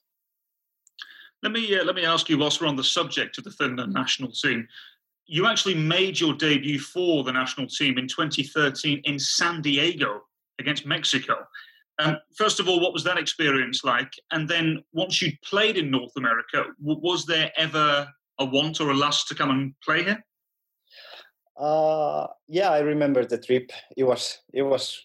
Let 1.43 1.53
me 1.53 1.79
uh, 1.79 1.85
let 1.85 1.95
me 1.95 2.05
ask 2.05 2.29
you, 2.29 2.39
whilst 2.39 2.61
we're 2.61 2.69
on 2.69 2.77
the 2.77 2.85
subject 2.85 3.39
of 3.39 3.45
the 3.45 3.51
Finland 3.51 3.93
national 3.93 4.33
team, 4.33 4.67
you 5.27 5.47
actually 5.47 5.75
made 5.75 6.21
your 6.21 6.35
debut 6.35 6.79
for 6.79 7.25
the 7.25 7.33
national 7.33 7.67
team 7.67 7.99
in 7.99 8.07
2013 8.07 9.03
in 9.05 9.19
San 9.19 9.63
Diego 9.63 10.21
against 10.59 10.87
Mexico. 10.87 11.35
Um, 11.99 12.17
first 12.37 12.59
of 12.59 12.69
all, 12.69 12.81
what 12.81 12.93
was 12.93 13.05
that 13.05 13.19
experience 13.19 13.85
like? 13.85 14.13
And 14.31 14.49
then 14.49 14.83
once 14.93 15.21
you'd 15.21 15.41
played 15.43 15.77
in 15.77 15.91
North 15.91 16.13
America, 16.17 16.65
was 16.81 17.27
there 17.27 17.53
ever 17.57 18.09
a 18.39 18.45
want 18.45 18.81
or 18.81 18.91
a 18.91 18.95
lust 18.95 19.29
to 19.29 19.35
come 19.35 19.51
and 19.51 19.75
play 19.85 20.03
here? 20.03 20.25
Uh, 21.63 22.27
yeah, 22.49 22.71
I 22.71 22.81
remember 22.81 23.25
the 23.25 23.39
trip. 23.39 23.71
It 23.97 24.03
was 24.03 24.41
it 24.53 24.63
was 24.63 24.99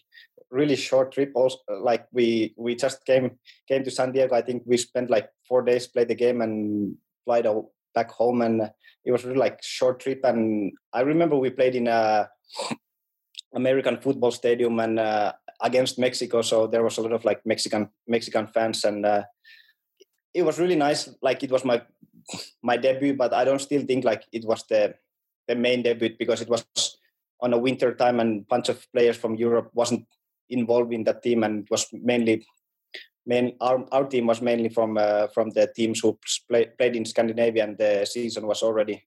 really 0.50 0.74
short 0.74 1.12
trip. 1.12 1.30
Also, 1.36 1.58
like 1.82 2.06
we 2.10 2.52
we 2.58 2.74
just 2.74 3.06
came 3.06 3.38
came 3.68 3.84
to 3.84 3.92
San 3.92 4.10
Diego. 4.10 4.34
I 4.34 4.42
think 4.42 4.64
we 4.66 4.76
spent 4.76 5.08
like 5.08 5.30
four 5.46 5.62
days, 5.62 5.86
play 5.86 6.02
the 6.02 6.16
game, 6.16 6.42
and 6.42 6.96
flight 7.24 7.46
back 7.94 8.10
home. 8.10 8.42
And 8.42 8.72
it 9.04 9.12
was 9.12 9.24
really 9.24 9.38
like 9.38 9.62
short 9.62 10.00
trip. 10.00 10.24
And 10.24 10.72
I 10.92 11.02
remember 11.02 11.36
we 11.36 11.50
played 11.50 11.76
in 11.76 11.86
a 11.86 12.28
American 13.54 13.98
football 14.00 14.32
stadium 14.32 14.80
and 14.80 14.98
uh, 14.98 15.32
against 15.62 15.96
Mexico. 15.96 16.42
So 16.42 16.66
there 16.66 16.82
was 16.82 16.98
a 16.98 17.02
lot 17.02 17.12
of 17.12 17.24
like 17.24 17.46
Mexican 17.46 17.88
Mexican 18.08 18.48
fans, 18.48 18.82
and 18.82 19.06
uh, 19.06 19.22
it 20.34 20.42
was 20.42 20.58
really 20.58 20.76
nice. 20.76 21.08
Like 21.22 21.44
it 21.44 21.52
was 21.52 21.64
my 21.64 21.82
my 22.64 22.76
debut, 22.76 23.14
but 23.14 23.32
I 23.32 23.44
don't 23.44 23.62
still 23.62 23.86
think 23.86 24.04
like 24.04 24.24
it 24.32 24.44
was 24.44 24.64
the 24.66 24.94
the 25.48 25.54
main 25.54 25.82
debut 25.82 26.14
because 26.18 26.40
it 26.40 26.48
was 26.48 26.64
on 27.40 27.52
a 27.52 27.58
winter 27.58 27.94
time 27.94 28.20
and 28.20 28.42
a 28.42 28.44
bunch 28.44 28.68
of 28.68 28.86
players 28.92 29.16
from 29.16 29.34
Europe 29.34 29.70
wasn't 29.72 30.06
involved 30.50 30.92
in 30.92 31.04
that 31.04 31.22
team 31.22 31.42
and 31.42 31.64
it 31.64 31.70
was 31.70 31.86
mainly 31.92 32.44
main 33.26 33.56
our, 33.60 33.84
our 33.92 34.04
team 34.04 34.26
was 34.26 34.40
mainly 34.40 34.68
from 34.68 34.96
uh, 34.96 35.28
from 35.28 35.50
the 35.50 35.70
teams 35.76 36.00
who 36.00 36.18
play, 36.48 36.66
played 36.78 36.96
in 36.96 37.04
Scandinavia 37.04 37.64
and 37.64 37.76
the 37.78 38.06
season 38.06 38.46
was 38.46 38.62
already 38.62 39.04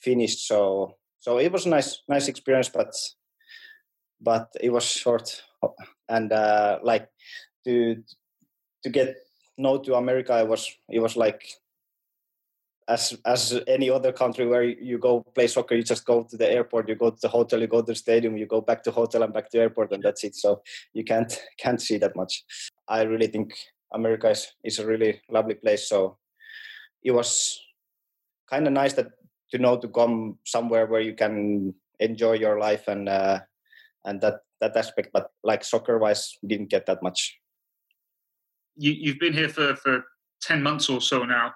finished. 0.00 0.46
So 0.46 0.96
so 1.18 1.38
it 1.38 1.52
was 1.52 1.66
a 1.66 1.70
nice 1.70 2.02
nice 2.08 2.28
experience 2.28 2.68
but 2.68 2.94
but 4.20 4.48
it 4.60 4.70
was 4.70 4.84
short. 4.84 5.42
And 6.08 6.32
uh, 6.32 6.78
like 6.82 7.08
to 7.64 8.02
to 8.84 8.88
get 8.90 9.16
no 9.58 9.78
to 9.78 9.94
America 9.94 10.38
it 10.38 10.48
was 10.48 10.72
it 10.88 11.00
was 11.00 11.16
like 11.16 11.42
as 12.88 13.16
as 13.26 13.60
any 13.66 13.90
other 13.90 14.12
country 14.12 14.46
where 14.46 14.62
you 14.62 14.98
go 14.98 15.20
play 15.34 15.46
soccer, 15.46 15.74
you 15.74 15.82
just 15.82 16.06
go 16.06 16.22
to 16.22 16.36
the 16.36 16.50
airport, 16.50 16.88
you 16.88 16.94
go 16.94 17.10
to 17.10 17.20
the 17.20 17.28
hotel, 17.28 17.60
you 17.60 17.66
go 17.66 17.82
to 17.82 17.92
the 17.92 17.94
stadium, 17.94 18.36
you 18.36 18.46
go 18.46 18.62
back 18.62 18.82
to 18.82 18.90
hotel 18.90 19.22
and 19.22 19.32
back 19.32 19.50
to 19.50 19.58
airport, 19.58 19.92
and 19.92 20.02
that's 20.02 20.24
it. 20.24 20.34
So 20.34 20.62
you 20.94 21.04
can't 21.04 21.38
can't 21.58 21.80
see 21.80 21.98
that 21.98 22.16
much. 22.16 22.44
I 22.88 23.02
really 23.02 23.26
think 23.26 23.54
America 23.92 24.30
is, 24.30 24.48
is 24.64 24.78
a 24.78 24.86
really 24.86 25.20
lovely 25.30 25.54
place. 25.54 25.88
So 25.88 26.16
it 27.02 27.10
was 27.10 27.60
kind 28.48 28.66
of 28.66 28.72
nice 28.72 28.94
that 28.94 29.10
to 29.50 29.58
know 29.58 29.76
to 29.78 29.88
come 29.88 30.38
somewhere 30.44 30.86
where 30.86 31.02
you 31.02 31.14
can 31.14 31.74
enjoy 32.00 32.34
your 32.34 32.58
life 32.58 32.88
and 32.88 33.08
uh, 33.08 33.40
and 34.06 34.20
that 34.22 34.40
that 34.60 34.76
aspect. 34.76 35.10
But 35.12 35.30
like 35.44 35.62
soccer 35.62 35.98
wise, 35.98 36.38
didn't 36.46 36.70
get 36.70 36.86
that 36.86 37.02
much. 37.02 37.38
You, 38.76 38.92
you've 38.92 39.18
been 39.18 39.34
here 39.34 39.50
for 39.50 39.76
for 39.76 40.04
ten 40.40 40.62
months 40.62 40.88
or 40.88 41.02
so 41.02 41.24
now 41.24 41.52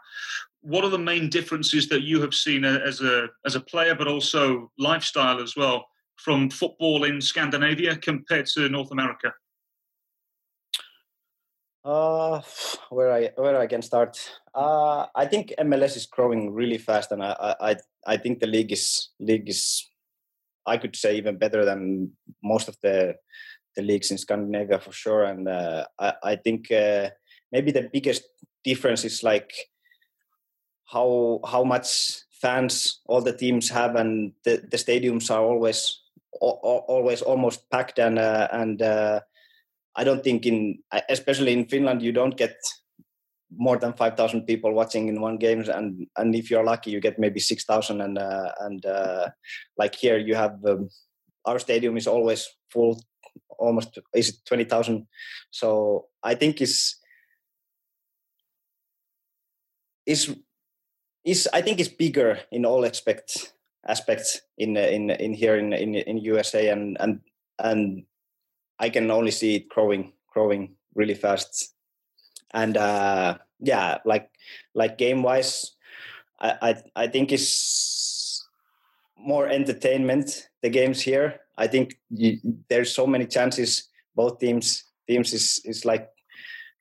what 0.62 0.85
are 0.85 0.90
the 0.90 0.99
main 0.99 1.28
differences 1.28 1.88
that 1.88 2.02
you 2.02 2.21
have 2.23 2.35
seen 2.35 2.64
as 2.64 3.00
a 3.00 3.28
as 3.45 3.54
a 3.54 3.61
player, 3.61 3.95
but 3.95 4.09
also 4.09 4.71
lifestyle 4.78 5.42
as 5.42 5.54
well, 5.57 5.87
from 6.16 6.50
football 6.50 7.04
in 7.04 7.21
Scandinavia 7.21 7.97
compared 7.97 8.47
to 8.47 8.69
North 8.69 8.92
America? 8.92 9.35
Uh, 11.85 12.40
where 12.90 13.12
I 13.12 13.31
where 13.35 13.59
I 13.59 13.66
can 13.66 13.83
start. 13.83 14.16
Uh, 14.54 15.07
I 15.16 15.26
think 15.26 15.52
MLS 15.59 15.97
is 15.97 16.07
growing 16.07 16.52
really 16.54 16.78
fast, 16.78 17.11
and 17.11 17.23
I 17.23 17.57
I 17.61 17.76
I 18.07 18.16
think 18.16 18.38
the 18.38 18.47
league 18.47 18.73
is 18.73 19.11
league 19.19 19.49
is 19.49 19.90
I 20.64 20.76
could 20.76 20.95
say 20.95 21.16
even 21.16 21.38
better 21.38 21.64
than 21.64 22.12
most 22.42 22.69
of 22.69 22.76
the 22.83 23.16
the 23.75 23.83
leagues 23.83 24.12
in 24.12 24.19
Scandinavia 24.19 24.78
for 24.78 24.92
sure. 24.92 25.25
And 25.25 25.49
uh, 25.49 25.87
I 25.99 26.12
I 26.23 26.37
think 26.37 26.71
uh, 26.71 27.11
maybe 27.50 27.73
the 27.73 27.90
biggest 27.92 28.23
difference 28.62 29.04
is 29.04 29.25
like 29.25 29.52
how 30.93 31.41
how 31.47 31.65
much 31.65 32.23
fans 32.31 33.01
all 33.07 33.23
the 33.23 33.33
teams 33.33 33.71
have, 33.71 33.97
and 33.97 34.33
the, 34.45 34.63
the 34.71 34.77
stadiums 34.77 35.31
are 35.31 35.43
always 35.43 36.01
always 36.41 37.23
almost 37.23 37.71
packed, 37.71 37.99
and 37.99 38.19
uh, 38.19 38.49
and 38.53 38.83
uh, 38.83 39.21
I 39.97 40.05
don't 40.05 40.25
think 40.25 40.47
in 40.47 40.79
especially 41.09 41.53
in 41.53 41.67
Finland 41.67 42.03
you 42.03 42.13
don't 42.13 42.37
get 42.37 42.57
more 43.57 43.79
than 43.79 43.93
5000 43.93 44.47
people 44.47 44.73
watching 44.73 45.09
in 45.09 45.21
one 45.21 45.37
game 45.37 45.61
and 45.61 46.07
and 46.17 46.35
if 46.35 46.51
you're 46.51 46.65
lucky 46.65 46.91
you 46.91 47.01
get 47.01 47.19
maybe 47.19 47.41
6000 47.41 48.01
and 48.01 48.19
uh, 48.19 48.53
and 48.61 48.87
uh, 48.87 49.29
like 49.77 49.95
here 49.95 50.19
you 50.19 50.35
have 50.35 50.59
um, 50.67 50.89
our 51.45 51.59
stadium 51.59 51.97
is 51.97 52.07
always 52.07 52.49
full 52.71 52.99
almost 53.59 53.99
is 54.15 54.31
it 54.31 54.37
20000 54.47 55.07
so 55.51 56.07
i 56.23 56.35
think 56.35 56.61
is 56.63 56.97
is 60.07 60.35
is 61.25 61.49
I 61.52 61.62
think 61.62 61.81
is 61.81 61.88
bigger 61.88 62.41
in 62.50 62.64
all 62.64 62.85
aspects 62.85 63.52
aspects 63.87 64.41
in 64.59 64.76
in 64.76 65.11
in 65.11 65.35
here 65.35 65.57
in 65.57 65.73
in, 65.73 65.95
in 65.95 66.19
USA 66.19 66.69
and 66.69 66.97
and 67.00 67.21
and 67.59 68.05
I 68.79 68.91
can 68.91 69.11
only 69.11 69.31
see 69.31 69.57
it 69.57 69.69
growing 69.69 70.12
growing 70.33 70.75
really 70.95 71.14
fast. 71.14 71.75
And 72.55 72.76
uh, 72.76 73.38
yeah 73.61 73.99
like 74.05 74.29
like 74.75 74.99
game 74.99 75.23
wise 75.23 75.73
I, 76.41 76.57
I 76.62 77.05
I 77.05 77.07
think 77.07 77.33
is 77.33 78.43
more 79.17 79.49
entertainment 79.49 80.49
the 80.62 80.71
games 80.71 81.00
here. 81.00 81.41
I 81.57 81.67
think 81.67 81.99
you, 82.11 82.38
there's 82.69 82.95
so 82.95 83.07
many 83.07 83.26
chances. 83.26 83.88
Both 84.14 84.41
teams 84.41 84.85
teams 85.09 85.33
is 85.33 85.61
is 85.64 85.85
like 85.85 86.09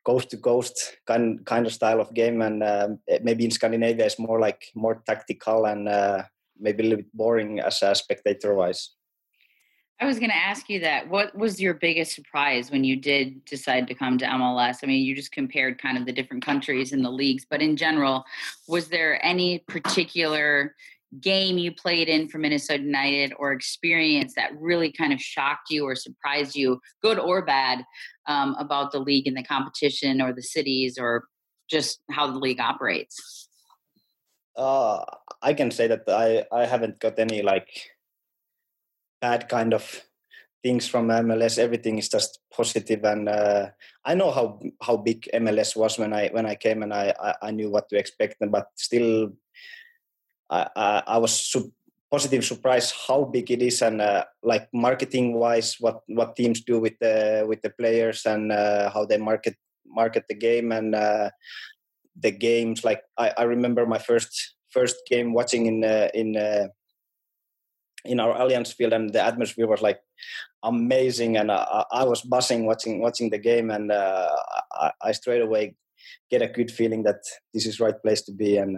coast 0.03 0.29
to 0.31 0.37
coast 0.37 0.97
kind 1.05 1.45
kind 1.45 1.65
of 1.65 1.73
style 1.73 2.01
of 2.01 2.13
game, 2.13 2.41
and 2.41 2.63
um, 2.63 2.99
maybe 3.21 3.45
in 3.45 3.51
Scandinavia 3.51 4.05
it's 4.05 4.19
more 4.19 4.39
like 4.39 4.63
more 4.75 5.01
tactical 5.05 5.65
and 5.65 5.87
uh, 5.87 6.23
maybe 6.59 6.83
a 6.83 6.89
little 6.89 7.03
bit 7.03 7.13
boring 7.13 7.59
as 7.59 7.81
a 7.81 7.95
spectator 7.95 8.53
wise. 8.53 8.91
I 10.01 10.05
was 10.05 10.17
going 10.17 10.31
to 10.31 10.35
ask 10.35 10.67
you 10.67 10.79
that. 10.79 11.07
What 11.09 11.35
was 11.35 11.61
your 11.61 11.75
biggest 11.75 12.15
surprise 12.15 12.71
when 12.71 12.83
you 12.83 12.95
did 12.95 13.45
decide 13.45 13.87
to 13.87 13.93
come 13.93 14.17
to 14.17 14.25
MLS? 14.25 14.77
I 14.81 14.87
mean, 14.87 15.05
you 15.05 15.15
just 15.15 15.31
compared 15.31 15.79
kind 15.79 15.95
of 15.95 16.07
the 16.07 16.11
different 16.11 16.43
countries 16.43 16.91
and 16.91 17.05
the 17.05 17.11
leagues, 17.11 17.45
but 17.47 17.61
in 17.61 17.77
general, 17.77 18.25
was 18.67 18.87
there 18.87 19.23
any 19.23 19.59
particular 19.59 20.75
game 21.19 21.57
you 21.57 21.71
played 21.73 22.07
in 22.07 22.29
for 22.29 22.37
Minnesota 22.37 22.83
United 22.83 23.33
or 23.37 23.51
experience 23.51 24.33
that 24.35 24.51
really 24.57 24.91
kind 24.91 25.11
of 25.11 25.19
shocked 25.19 25.69
you 25.69 25.85
or 25.85 25.95
surprised 25.95 26.55
you, 26.55 26.79
good 27.01 27.19
or 27.19 27.43
bad, 27.43 27.83
um, 28.27 28.55
about 28.57 28.91
the 28.91 28.99
league 28.99 29.27
and 29.27 29.35
the 29.35 29.43
competition 29.43 30.21
or 30.21 30.31
the 30.31 30.41
cities 30.41 30.97
or 30.97 31.25
just 31.69 31.99
how 32.09 32.27
the 32.27 32.39
league 32.39 32.59
operates? 32.59 33.49
Uh, 34.55 35.03
I 35.41 35.53
can 35.53 35.71
say 35.71 35.87
that 35.87 36.03
I, 36.07 36.45
I 36.51 36.65
haven't 36.65 36.99
got 36.99 37.19
any 37.19 37.41
like 37.41 37.69
bad 39.21 39.49
kind 39.49 39.73
of 39.73 40.03
things 40.63 40.87
from 40.87 41.07
MLS. 41.07 41.57
Everything 41.57 41.97
is 41.97 42.09
just 42.09 42.39
positive, 42.53 43.03
and 43.03 43.29
uh, 43.29 43.69
I 44.05 44.15
know 44.15 44.31
how 44.31 44.59
how 44.81 44.97
big 44.97 45.29
MLS 45.33 45.75
was 45.75 45.97
when 45.97 46.13
I 46.13 46.27
when 46.29 46.45
I 46.45 46.55
came, 46.55 46.83
and 46.83 46.93
I 46.93 47.13
I, 47.19 47.35
I 47.41 47.51
knew 47.51 47.69
what 47.69 47.89
to 47.89 47.97
expect. 47.97 48.35
But 48.39 48.67
still, 48.75 49.31
I, 50.51 50.67
I, 50.75 51.03
I 51.07 51.17
was 51.17 51.31
su- 51.31 51.71
positive 52.11 52.43
surprised 52.43 52.93
how 53.07 53.23
big 53.23 53.49
it 53.49 53.61
is 53.61 53.81
and 53.81 54.01
uh, 54.01 54.25
like 54.43 54.67
marketing 54.73 55.33
wise 55.33 55.77
what 55.79 56.01
what 56.07 56.35
teams 56.35 56.59
do 56.61 56.79
with 56.79 56.99
the 56.99 57.45
with 57.47 57.61
the 57.61 57.69
players 57.69 58.25
and 58.25 58.51
uh, 58.51 58.91
how 58.91 59.05
they 59.05 59.17
market 59.17 59.55
market 59.87 60.25
the 60.27 60.35
game 60.35 60.71
and 60.71 60.93
uh, 60.93 61.29
the 62.19 62.31
games. 62.31 62.83
Like 62.83 63.01
I, 63.17 63.33
I 63.37 63.43
remember 63.43 63.85
my 63.85 63.97
first 63.97 64.55
first 64.69 64.97
game 65.07 65.33
watching 65.33 65.65
in 65.65 65.83
uh, 65.83 66.09
in 66.13 66.35
uh, 66.35 66.67
in 68.03 68.19
our 68.19 68.35
Allianz 68.35 68.73
field 68.73 68.93
and 68.93 69.13
the 69.13 69.23
atmosphere 69.23 69.67
was 69.67 69.81
like 69.81 70.01
amazing 70.63 71.37
and 71.37 71.51
I, 71.51 71.85
I 71.91 72.03
was 72.03 72.21
buzzing 72.21 72.65
watching 72.65 73.01
watching 73.01 73.29
the 73.29 73.37
game 73.37 73.71
and 73.71 73.91
uh, 73.91 74.35
I, 74.73 74.91
I 75.01 75.11
straight 75.13 75.41
away 75.41 75.75
get 76.29 76.41
a 76.41 76.47
good 76.47 76.71
feeling 76.71 77.03
that 77.03 77.21
this 77.53 77.65
is 77.65 77.79
right 77.79 77.99
place 78.01 78.21
to 78.23 78.31
be 78.31 78.57
and 78.57 78.77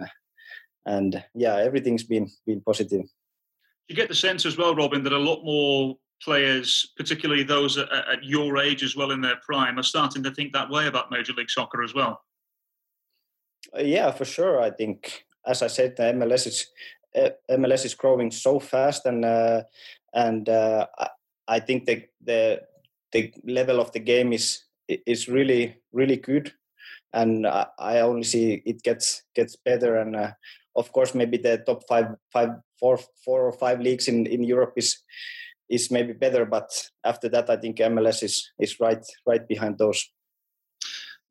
and 0.86 1.22
yeah, 1.34 1.56
everything's 1.56 2.04
been 2.04 2.30
been 2.46 2.60
positive. 2.60 3.06
You 3.88 3.96
get 3.96 4.08
the 4.08 4.14
sense 4.14 4.46
as 4.46 4.56
well, 4.56 4.74
Robin, 4.74 5.02
that 5.04 5.12
a 5.12 5.18
lot 5.18 5.44
more 5.44 5.96
players, 6.22 6.92
particularly 6.96 7.42
those 7.42 7.76
at, 7.76 7.90
at 7.92 8.24
your 8.24 8.58
age 8.58 8.82
as 8.82 8.96
well 8.96 9.10
in 9.10 9.20
their 9.20 9.36
prime, 9.44 9.78
are 9.78 9.82
starting 9.82 10.22
to 10.22 10.30
think 10.30 10.52
that 10.52 10.70
way 10.70 10.86
about 10.86 11.10
Major 11.10 11.34
League 11.34 11.50
Soccer 11.50 11.82
as 11.82 11.94
well. 11.94 12.22
Uh, 13.76 13.82
yeah, 13.82 14.10
for 14.10 14.24
sure. 14.24 14.60
I 14.60 14.70
think, 14.70 15.24
as 15.46 15.62
I 15.62 15.66
said, 15.66 15.96
the 15.96 16.04
MLS 16.04 16.46
is 16.46 16.66
uh, 17.14 17.30
MLS 17.50 17.84
is 17.84 17.94
growing 17.94 18.30
so 18.30 18.58
fast, 18.58 19.06
and 19.06 19.24
uh, 19.24 19.62
and 20.12 20.48
uh, 20.48 20.86
I 21.46 21.60
think 21.60 21.86
the 21.86 22.04
the 22.22 22.62
the 23.12 23.32
level 23.44 23.80
of 23.80 23.92
the 23.92 24.00
game 24.00 24.32
is 24.32 24.64
is 24.88 25.28
really 25.28 25.76
really 25.92 26.16
good, 26.16 26.52
and 27.12 27.46
I 27.46 28.00
only 28.00 28.24
see 28.24 28.62
it 28.64 28.82
gets 28.82 29.22
gets 29.34 29.56
better. 29.56 29.96
And 29.96 30.16
uh, 30.16 30.32
of 30.76 30.92
course, 30.92 31.14
maybe 31.14 31.36
the 31.38 31.58
top 31.58 31.82
five, 31.88 32.14
five, 32.32 32.50
four, 32.78 32.98
four 33.24 33.46
or 33.46 33.52
five 33.52 33.80
leagues 33.80 34.08
in, 34.08 34.26
in 34.26 34.42
Europe 34.42 34.74
is 34.76 34.98
is 35.70 35.90
maybe 35.90 36.12
better. 36.12 36.44
But 36.44 36.70
after 37.04 37.28
that, 37.30 37.48
I 37.48 37.56
think 37.56 37.78
MLS 37.78 38.22
is 38.22 38.50
is 38.58 38.80
right 38.80 39.04
right 39.26 39.46
behind 39.46 39.78
those. 39.78 40.10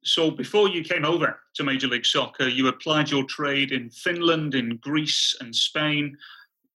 So 0.06 0.32
before 0.32 0.68
you 0.68 0.84
came 0.84 1.06
over 1.06 1.40
to 1.56 1.64
Major 1.64 1.88
League 1.88 2.06
Soccer, 2.06 2.48
you 2.48 2.68
applied 2.68 3.10
your 3.10 3.24
trade 3.24 3.72
in 3.72 3.90
Finland, 3.90 4.54
in 4.54 4.78
Greece, 4.78 5.36
and 5.40 5.56
Spain. 5.56 6.18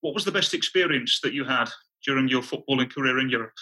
What 0.00 0.14
was 0.14 0.25
the 0.25 0.32
best 0.32 0.54
experience 0.54 1.20
that 1.20 1.34
you 1.34 1.44
had 1.44 1.68
during 2.06 2.28
your 2.28 2.42
footballing 2.42 2.90
career 2.90 3.18
in 3.18 3.28
Europe? 3.28 3.58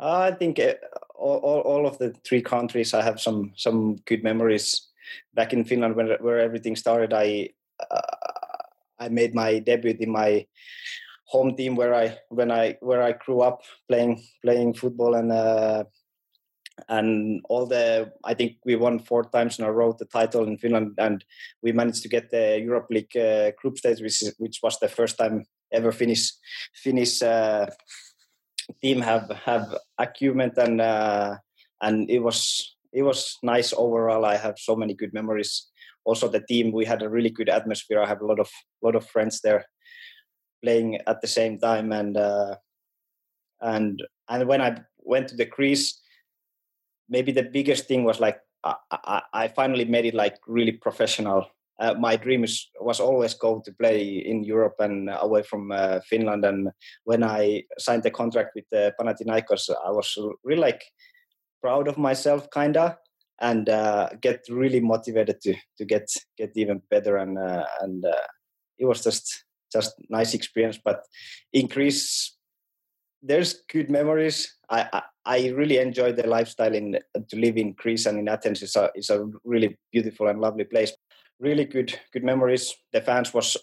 I 0.00 0.32
think 0.32 0.58
uh, 0.58 0.74
all, 1.14 1.36
all, 1.38 1.60
all 1.60 1.86
of 1.86 1.98
the 1.98 2.14
three 2.24 2.42
countries 2.42 2.94
I 2.94 3.02
have 3.02 3.20
some 3.20 3.52
some 3.54 3.96
good 4.06 4.24
memories. 4.24 4.89
Back 5.34 5.52
in 5.52 5.64
Finland, 5.64 5.96
when 5.96 6.08
where 6.20 6.40
everything 6.40 6.76
started, 6.76 7.12
I 7.12 7.50
uh, 7.90 8.00
I 8.98 9.08
made 9.08 9.34
my 9.34 9.58
debut 9.58 9.96
in 9.98 10.10
my 10.10 10.46
home 11.24 11.56
team 11.56 11.76
where 11.76 11.94
I 11.94 12.18
when 12.28 12.50
I 12.50 12.76
where 12.80 13.02
I 13.02 13.12
grew 13.12 13.40
up 13.40 13.62
playing 13.88 14.22
playing 14.42 14.74
football 14.74 15.14
and 15.14 15.32
uh, 15.32 15.84
and 16.88 17.40
all 17.48 17.66
the 17.66 18.12
I 18.24 18.34
think 18.34 18.56
we 18.64 18.76
won 18.76 18.98
four 18.98 19.24
times 19.24 19.58
in 19.58 19.64
a 19.64 19.72
row 19.72 19.92
the 19.92 20.06
title 20.06 20.46
in 20.46 20.58
Finland 20.58 20.98
and 20.98 21.24
we 21.62 21.72
managed 21.72 22.02
to 22.02 22.08
get 22.08 22.30
the 22.30 22.60
Europe 22.60 22.88
League 22.90 23.16
uh, 23.16 23.52
group 23.60 23.78
stage 23.78 24.00
which 24.00 24.22
which 24.38 24.60
was 24.62 24.78
the 24.78 24.88
first 24.88 25.18
time 25.18 25.44
ever 25.72 25.92
Finnish 25.92 26.32
Finnish 26.74 27.22
uh, 27.22 27.66
team 28.82 29.00
have 29.00 29.30
have 29.44 29.74
achievement 29.98 30.58
and 30.58 30.80
uh, 30.80 31.36
and 31.80 32.10
it 32.10 32.20
was 32.20 32.76
it 32.92 33.02
was 33.02 33.38
nice 33.42 33.72
overall 33.72 34.24
I 34.24 34.36
have 34.36 34.58
so 34.58 34.74
many 34.76 34.94
good 34.94 35.12
memories 35.12 35.68
also 36.04 36.28
the 36.28 36.40
team 36.40 36.72
we 36.72 36.84
had 36.84 37.02
a 37.02 37.08
really 37.08 37.30
good 37.30 37.48
atmosphere 37.48 38.02
I 38.02 38.08
have 38.08 38.20
a 38.20 38.26
lot 38.26 38.40
of 38.40 38.50
lot 38.82 38.96
of 38.96 39.06
friends 39.06 39.40
there 39.42 39.64
playing 40.62 40.98
at 41.06 41.20
the 41.20 41.28
same 41.28 41.58
time 41.58 41.92
and 41.92 42.16
uh, 42.16 42.56
and 43.60 44.02
and 44.28 44.48
when 44.48 44.60
I 44.60 44.76
went 44.98 45.28
to 45.28 45.36
the 45.36 45.46
Greece 45.46 46.00
maybe 47.08 47.32
the 47.32 47.42
biggest 47.42 47.86
thing 47.86 48.04
was 48.04 48.20
like 48.20 48.38
I, 48.64 48.74
I, 48.90 49.22
I 49.32 49.48
finally 49.48 49.84
made 49.84 50.06
it 50.06 50.14
like 50.14 50.36
really 50.46 50.72
professional. 50.72 51.46
Uh, 51.80 51.94
my 51.94 52.14
dream 52.14 52.44
is, 52.44 52.68
was 52.78 53.00
always 53.00 53.32
go 53.34 53.62
to 53.64 53.72
play 53.72 54.18
in 54.18 54.44
Europe 54.44 54.74
and 54.80 55.08
away 55.20 55.42
from 55.42 55.72
uh, 55.72 56.00
Finland. 56.08 56.44
And 56.44 56.68
when 57.04 57.24
I 57.24 57.64
signed 57.78 58.02
the 58.02 58.10
contract 58.10 58.50
with 58.54 58.66
uh, 58.72 58.90
Panathinaikos, 59.00 59.70
I 59.70 59.90
was 59.90 60.14
really 60.44 60.60
like 60.60 60.82
proud 61.60 61.88
of 61.88 61.98
myself, 61.98 62.48
kinda, 62.50 62.98
and 63.40 63.68
uh, 63.68 64.08
get 64.20 64.44
really 64.48 64.80
motivated 64.80 65.40
to 65.42 65.54
to 65.78 65.84
get 65.84 66.08
get 66.36 66.52
even 66.56 66.82
better. 66.90 67.16
And 67.16 67.38
uh, 67.38 67.64
and 67.80 68.04
uh, 68.04 68.26
it 68.78 68.86
was 68.86 69.02
just 69.04 69.44
just 69.72 69.94
nice 70.08 70.34
experience. 70.34 70.78
But 70.84 71.02
in 71.52 71.66
Greece. 71.66 72.36
There's 73.22 73.64
good 73.70 73.90
memories. 73.90 74.56
I, 74.70 74.88
I, 74.94 75.02
I 75.26 75.48
really 75.48 75.76
enjoy 75.76 76.12
the 76.12 76.26
lifestyle 76.26 76.74
in 76.74 76.98
to 77.28 77.36
live 77.36 77.58
in 77.58 77.74
Greece 77.74 78.06
and 78.06 78.18
in 78.18 78.28
Athens. 78.28 78.62
It's 78.62 78.76
a 78.76 78.90
it's 78.94 79.10
a 79.10 79.28
really 79.44 79.76
beautiful 79.92 80.28
and 80.28 80.40
lovely 80.40 80.64
place. 80.64 80.96
Really 81.38 81.66
good 81.66 82.00
good 82.14 82.24
memories. 82.24 82.74
The 82.94 83.02
fans 83.02 83.34
was 83.34 83.58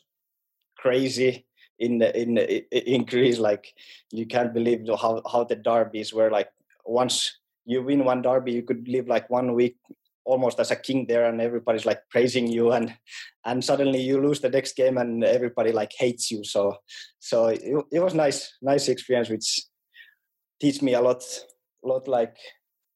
crazy 0.77 1.47
in 1.79 2.03
in 2.03 2.37
in 2.37 3.05
Greece. 3.05 3.39
Like 3.39 3.73
you 4.11 4.27
can't 4.27 4.53
believe 4.53 4.85
how 5.01 5.23
how 5.31 5.43
the 5.43 5.55
derbies 5.55 6.13
were. 6.13 6.29
Like 6.29 6.49
once 6.85 7.39
you 7.67 7.83
win 7.83 8.05
one 8.05 8.21
derby, 8.21 8.53
you 8.53 8.63
could 8.63 8.87
live 8.87 9.07
like 9.07 9.29
one 9.29 9.53
week 9.53 9.75
almost 10.23 10.59
as 10.59 10.71
a 10.71 10.75
king 10.75 11.05
there 11.05 11.25
and 11.25 11.41
everybody's 11.41 11.85
like 11.85 12.01
praising 12.09 12.47
you 12.47 12.71
and 12.71 12.93
and 13.45 13.63
suddenly 13.63 14.01
you 14.01 14.21
lose 14.21 14.41
the 14.41 14.49
next 14.49 14.75
game 14.75 14.97
and 14.97 15.23
everybody 15.23 15.71
like 15.71 15.91
hates 15.97 16.31
you. 16.31 16.43
So 16.43 16.77
so 17.19 17.47
it, 17.47 17.61
it 17.91 17.99
was 17.99 18.13
nice 18.13 18.57
nice 18.61 18.87
experience 18.87 19.29
which 19.29 19.61
teach 20.61 20.81
me 20.81 20.93
a 20.93 21.01
lot 21.01 21.23
lot 21.83 22.07
like 22.07 22.37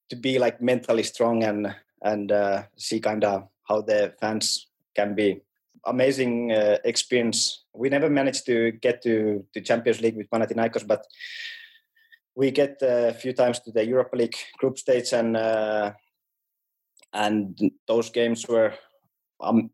to 0.09 0.15
be 0.15 0.39
like 0.39 0.61
mentally 0.61 1.03
strong 1.03 1.43
and 1.43 1.75
and 2.03 2.31
uh, 2.31 2.63
see 2.77 2.99
kind 2.99 3.23
of 3.23 3.47
how 3.67 3.81
the 3.81 4.13
fans 4.19 4.67
can 4.95 5.15
be 5.15 5.41
amazing 5.85 6.51
uh, 6.51 6.77
experience. 6.85 7.65
We 7.73 7.89
never 7.89 8.09
managed 8.09 8.45
to 8.45 8.71
get 8.71 9.01
to 9.03 9.45
the 9.53 9.61
champions 9.61 10.01
league 10.01 10.17
with 10.17 10.29
panathinaikos 10.29 10.87
but 10.87 11.05
we 12.35 12.51
get 12.51 12.77
a 12.81 13.13
few 13.13 13.33
times 13.33 13.59
to 13.59 13.71
the 13.71 13.85
europa 13.85 14.15
league 14.15 14.35
group 14.59 14.77
stage 14.77 15.13
and 15.13 15.35
uh, 15.35 15.91
and 17.13 17.59
those 17.87 18.09
games 18.09 18.47
were 18.47 18.73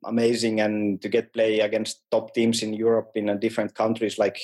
amazing. 0.06 0.60
And 0.62 1.02
to 1.02 1.10
get 1.10 1.34
play 1.34 1.60
against 1.60 2.04
top 2.12 2.34
teams 2.34 2.64
in 2.64 2.74
Europe 2.74 3.12
in 3.16 3.40
different 3.40 3.76
countries 3.76 4.18
like 4.18 4.40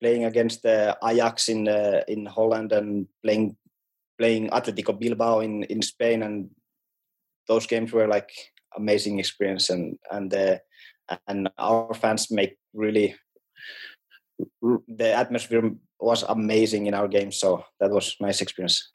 playing 0.00 0.24
against 0.24 0.62
the 0.62 0.96
Ajax 1.04 1.48
in 1.48 1.68
uh, 1.68 2.02
in 2.08 2.26
Holland 2.26 2.72
and 2.72 3.06
playing 3.22 3.56
playing 4.18 4.50
Atletico 4.50 4.98
Bilbao 4.98 5.40
in 5.40 5.64
in 5.64 5.82
Spain 5.82 6.22
and 6.22 6.50
those 7.48 7.66
games 7.66 7.92
were 7.92 8.08
like 8.08 8.30
amazing 8.76 9.18
experience. 9.18 9.70
And 9.70 9.98
and 10.10 10.34
uh, 10.34 10.58
and 11.28 11.48
our 11.58 11.94
fans 11.94 12.30
make 12.30 12.56
really 12.72 13.14
the 14.88 15.12
atmosphere 15.12 15.70
was 16.04 16.22
amazing 16.28 16.86
in 16.86 16.94
our 16.94 17.08
game. 17.08 17.32
so 17.32 17.64
that 17.80 17.90
was 17.90 18.16
nice 18.20 18.40
experience 18.40 18.92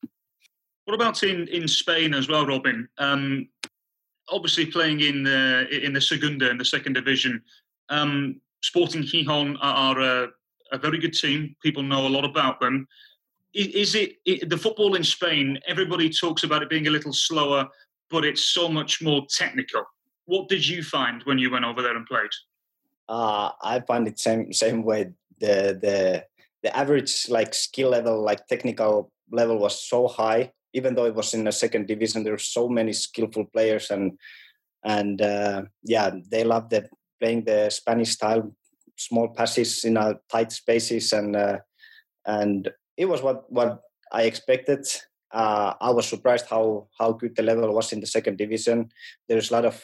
what 0.90 0.96
about 0.96 1.22
in, 1.22 1.48
in 1.50 1.68
Spain 1.68 2.16
as 2.16 2.28
well, 2.28 2.48
Robin? 2.48 2.90
Um, 2.98 3.48
obviously, 4.28 4.66
playing 4.66 5.02
in 5.02 5.22
the 5.22 5.68
in 5.86 5.94
the 5.94 6.02
Segunda 6.02 6.50
in 6.50 6.58
the 6.58 6.66
second 6.66 6.94
division, 6.94 7.44
um, 7.90 8.42
Sporting 8.64 9.04
Gijon 9.04 9.56
are, 9.62 10.00
a, 10.00 10.28
a, 10.72 10.80
very 10.80 10.98
good 10.98 11.14
team. 11.14 11.56
People 11.62 11.84
know 11.84 12.08
a 12.08 12.10
lot 12.10 12.26
about 12.26 12.60
them. 12.60 12.88
Is, 13.54 13.68
is 13.68 13.96
it, 13.96 14.16
it 14.26 14.50
the 14.50 14.58
football 14.58 14.96
in 14.96 15.04
Spain? 15.04 15.60
Everybody 15.68 16.10
talks 16.10 16.44
about 16.44 16.64
it 16.64 16.72
being 16.72 16.88
a 16.88 16.90
little 16.90 17.14
slower, 17.14 17.68
but 18.10 18.26
it's 18.26 18.46
so 18.46 18.68
much 18.68 19.00
more 19.00 19.28
technical. 19.30 19.84
What 20.26 20.50
did 20.50 20.68
you 20.68 20.82
find 20.82 21.22
when 21.26 21.38
you 21.38 21.52
went 21.52 21.66
over 21.66 21.84
there 21.84 21.96
and 21.96 22.08
played? 22.08 22.32
Uh, 23.08 23.52
I 23.62 23.82
find 23.82 24.08
it 24.08 24.18
same 24.18 24.52
same 24.54 24.82
way. 24.82 25.12
The 25.40 25.78
the 25.80 26.26
the 26.64 26.76
average 26.76 27.28
like 27.30 27.54
skill 27.54 27.90
level, 27.90 28.22
like 28.22 28.48
technical 28.48 29.12
level, 29.32 29.58
was 29.58 29.88
so 29.88 30.08
high 30.08 30.52
even 30.74 30.96
though 30.96 31.06
it 31.06 31.16
was 31.16 31.34
in 31.34 31.44
the 31.44 31.52
second 31.52 31.88
division, 31.88 32.24
there 32.24 32.34
were 32.34 32.38
so 32.38 32.68
many 32.68 32.94
skillful 32.94 33.46
players 33.46 33.90
and 33.90 34.18
and 34.84 35.22
uh, 35.22 35.64
yeah, 35.84 36.12
they 36.32 36.44
loved 36.44 36.70
the 36.72 36.88
playing 37.20 37.44
the 37.44 37.70
Spanish 37.70 38.12
style, 38.12 38.56
small 38.96 39.30
passes 39.30 39.84
in 39.84 39.98
a 39.98 40.16
tight 40.32 40.52
spaces 40.52 41.12
and 41.14 41.36
uh, 41.36 41.58
and 42.26 42.70
it 42.98 43.06
was 43.06 43.22
what 43.22 43.52
what 43.52 43.82
I 44.12 44.24
expected. 44.24 44.86
Uh, 45.32 45.74
I 45.80 45.92
was 45.92 46.08
surprised 46.08 46.48
how 46.50 46.88
how 46.98 47.14
good 47.14 47.36
the 47.36 47.44
level 47.44 47.74
was 47.74 47.92
in 47.92 48.00
the 48.00 48.08
second 48.08 48.38
division. 48.38 48.90
There's 49.28 49.52
a 49.52 49.54
lot 49.54 49.66
of 49.66 49.82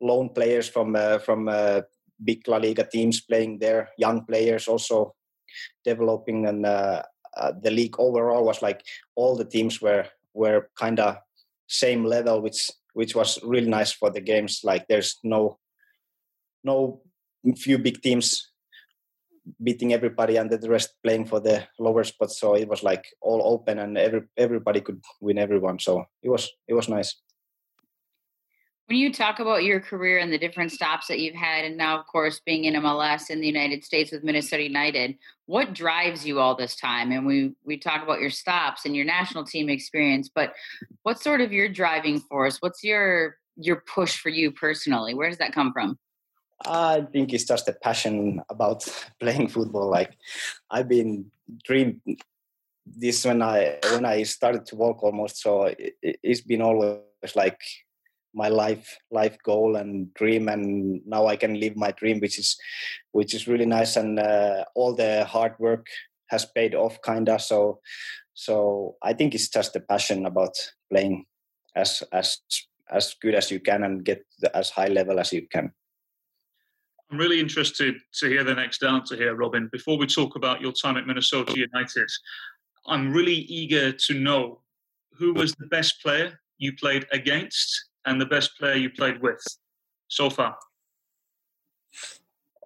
lone 0.00 0.30
players 0.30 0.68
from 0.68 0.96
uh, 0.96 1.18
from 1.18 1.48
uh, 1.48 1.82
big 2.24 2.48
La 2.48 2.56
Liga 2.56 2.84
teams 2.84 3.20
playing 3.20 3.58
there, 3.58 3.90
young 3.98 4.24
players 4.24 4.66
also 4.68 5.14
developing 5.84 6.46
and 6.46 6.66
uh, 6.66 7.02
uh, 7.36 7.52
the 7.62 7.70
league 7.70 7.96
overall 7.98 8.44
was 8.44 8.62
like 8.62 8.82
all 9.14 9.36
the 9.36 9.44
teams 9.44 9.80
were 9.80 10.06
were 10.34 10.68
kind 10.78 11.00
of 11.00 11.16
same 11.66 12.04
level, 12.04 12.40
which 12.40 12.70
which 12.94 13.14
was 13.14 13.38
really 13.42 13.68
nice 13.68 13.92
for 13.92 14.10
the 14.10 14.20
games. 14.20 14.60
Like 14.64 14.86
there's 14.88 15.18
no 15.22 15.58
no 16.64 17.02
few 17.56 17.78
big 17.78 18.02
teams 18.02 18.50
beating 19.62 19.92
everybody 19.92 20.36
and 20.36 20.50
the 20.50 20.68
rest 20.68 20.94
playing 21.04 21.26
for 21.26 21.40
the 21.40 21.66
lower 21.78 22.04
spots. 22.04 22.40
So 22.40 22.54
it 22.54 22.68
was 22.68 22.82
like 22.82 23.04
all 23.20 23.42
open 23.44 23.78
and 23.78 23.96
every 23.96 24.22
everybody 24.36 24.80
could 24.80 25.00
win 25.20 25.38
everyone. 25.38 25.78
So 25.78 26.04
it 26.22 26.30
was 26.30 26.50
it 26.66 26.74
was 26.74 26.88
nice. 26.88 27.14
When 28.88 28.98
you 28.98 29.12
talk 29.12 29.40
about 29.40 29.64
your 29.64 29.80
career 29.80 30.18
and 30.18 30.32
the 30.32 30.38
different 30.38 30.70
stops 30.70 31.08
that 31.08 31.18
you've 31.18 31.34
had, 31.34 31.64
and 31.64 31.76
now, 31.76 31.98
of 31.98 32.06
course, 32.06 32.40
being 32.46 32.66
in 32.66 32.74
MLS 32.74 33.30
in 33.30 33.40
the 33.40 33.46
United 33.46 33.84
States 33.84 34.12
with 34.12 34.22
Minnesota 34.22 34.62
United, 34.62 35.16
what 35.46 35.74
drives 35.74 36.24
you 36.24 36.38
all 36.38 36.54
this 36.54 36.76
time? 36.76 37.10
And 37.10 37.26
we 37.26 37.52
we 37.64 37.78
talk 37.78 38.04
about 38.04 38.20
your 38.20 38.30
stops 38.30 38.84
and 38.84 38.94
your 38.94 39.04
national 39.04 39.44
team 39.44 39.68
experience, 39.68 40.28
but 40.32 40.54
what's 41.02 41.24
sort 41.24 41.40
of 41.40 41.52
your 41.52 41.68
driving 41.68 42.20
force? 42.20 42.58
What's 42.60 42.84
your 42.84 43.38
your 43.56 43.82
push 43.92 44.18
for 44.18 44.28
you 44.28 44.52
personally? 44.52 45.14
Where 45.14 45.28
does 45.28 45.38
that 45.38 45.52
come 45.52 45.72
from? 45.72 45.98
I 46.64 47.06
think 47.12 47.32
it's 47.32 47.44
just 47.44 47.68
a 47.68 47.72
passion 47.72 48.40
about 48.48 48.86
playing 49.20 49.48
football. 49.48 49.90
Like 49.90 50.16
I've 50.70 50.88
been 50.88 51.32
dream 51.64 52.00
this 52.86 53.24
when 53.24 53.42
I 53.42 53.78
when 53.92 54.04
I 54.04 54.22
started 54.22 54.64
to 54.66 54.76
walk 54.76 55.02
almost. 55.02 55.42
So 55.42 55.64
it, 55.64 56.18
has 56.24 56.40
been 56.40 56.62
always 56.62 57.00
like 57.34 57.60
my 58.36 58.48
life 58.48 58.98
life 59.10 59.36
goal 59.42 59.76
and 59.76 60.12
dream 60.14 60.48
and 60.48 61.00
now 61.06 61.26
i 61.26 61.34
can 61.34 61.58
live 61.58 61.74
my 61.74 61.90
dream 61.92 62.20
which 62.20 62.38
is 62.38 62.56
which 63.12 63.34
is 63.34 63.48
really 63.48 63.66
nice 63.66 63.96
and 63.96 64.20
uh, 64.20 64.62
all 64.74 64.94
the 64.94 65.24
hard 65.24 65.54
work 65.58 65.86
has 66.28 66.44
paid 66.44 66.74
off 66.74 67.00
kinda 67.02 67.38
so 67.38 67.80
so 68.34 68.96
i 69.02 69.12
think 69.12 69.34
it's 69.34 69.48
just 69.48 69.72
the 69.72 69.80
passion 69.80 70.26
about 70.26 70.54
playing 70.90 71.24
as 71.74 72.02
as 72.12 72.38
as 72.90 73.14
good 73.22 73.34
as 73.34 73.50
you 73.50 73.58
can 73.58 73.82
and 73.82 74.04
get 74.04 74.24
as 74.54 74.70
high 74.70 74.88
level 74.88 75.18
as 75.18 75.32
you 75.32 75.46
can 75.48 75.72
I'm 77.10 77.18
really 77.18 77.38
interested 77.38 77.94
to 78.14 78.28
hear 78.28 78.42
the 78.42 78.56
next 78.56 78.82
answer 78.82 79.14
here, 79.14 79.36
Robin. 79.36 79.68
Before 79.70 79.96
we 79.96 80.08
talk 80.08 80.34
about 80.34 80.60
your 80.60 80.72
time 80.72 80.96
at 80.96 81.06
Minnesota 81.06 81.52
United, 81.56 82.10
I'm 82.84 83.12
really 83.12 83.46
eager 83.60 83.92
to 83.92 84.14
know 84.14 84.62
who 85.16 85.32
was 85.32 85.52
the 85.54 85.66
best 85.66 86.02
player 86.02 86.36
you 86.58 86.72
played 86.74 87.06
against 87.12 87.90
and 88.06 88.20
the 88.20 88.26
best 88.26 88.56
player 88.58 88.74
you 88.74 88.90
played 88.90 89.20
with 89.20 89.42
so 90.08 90.30
far. 90.30 90.56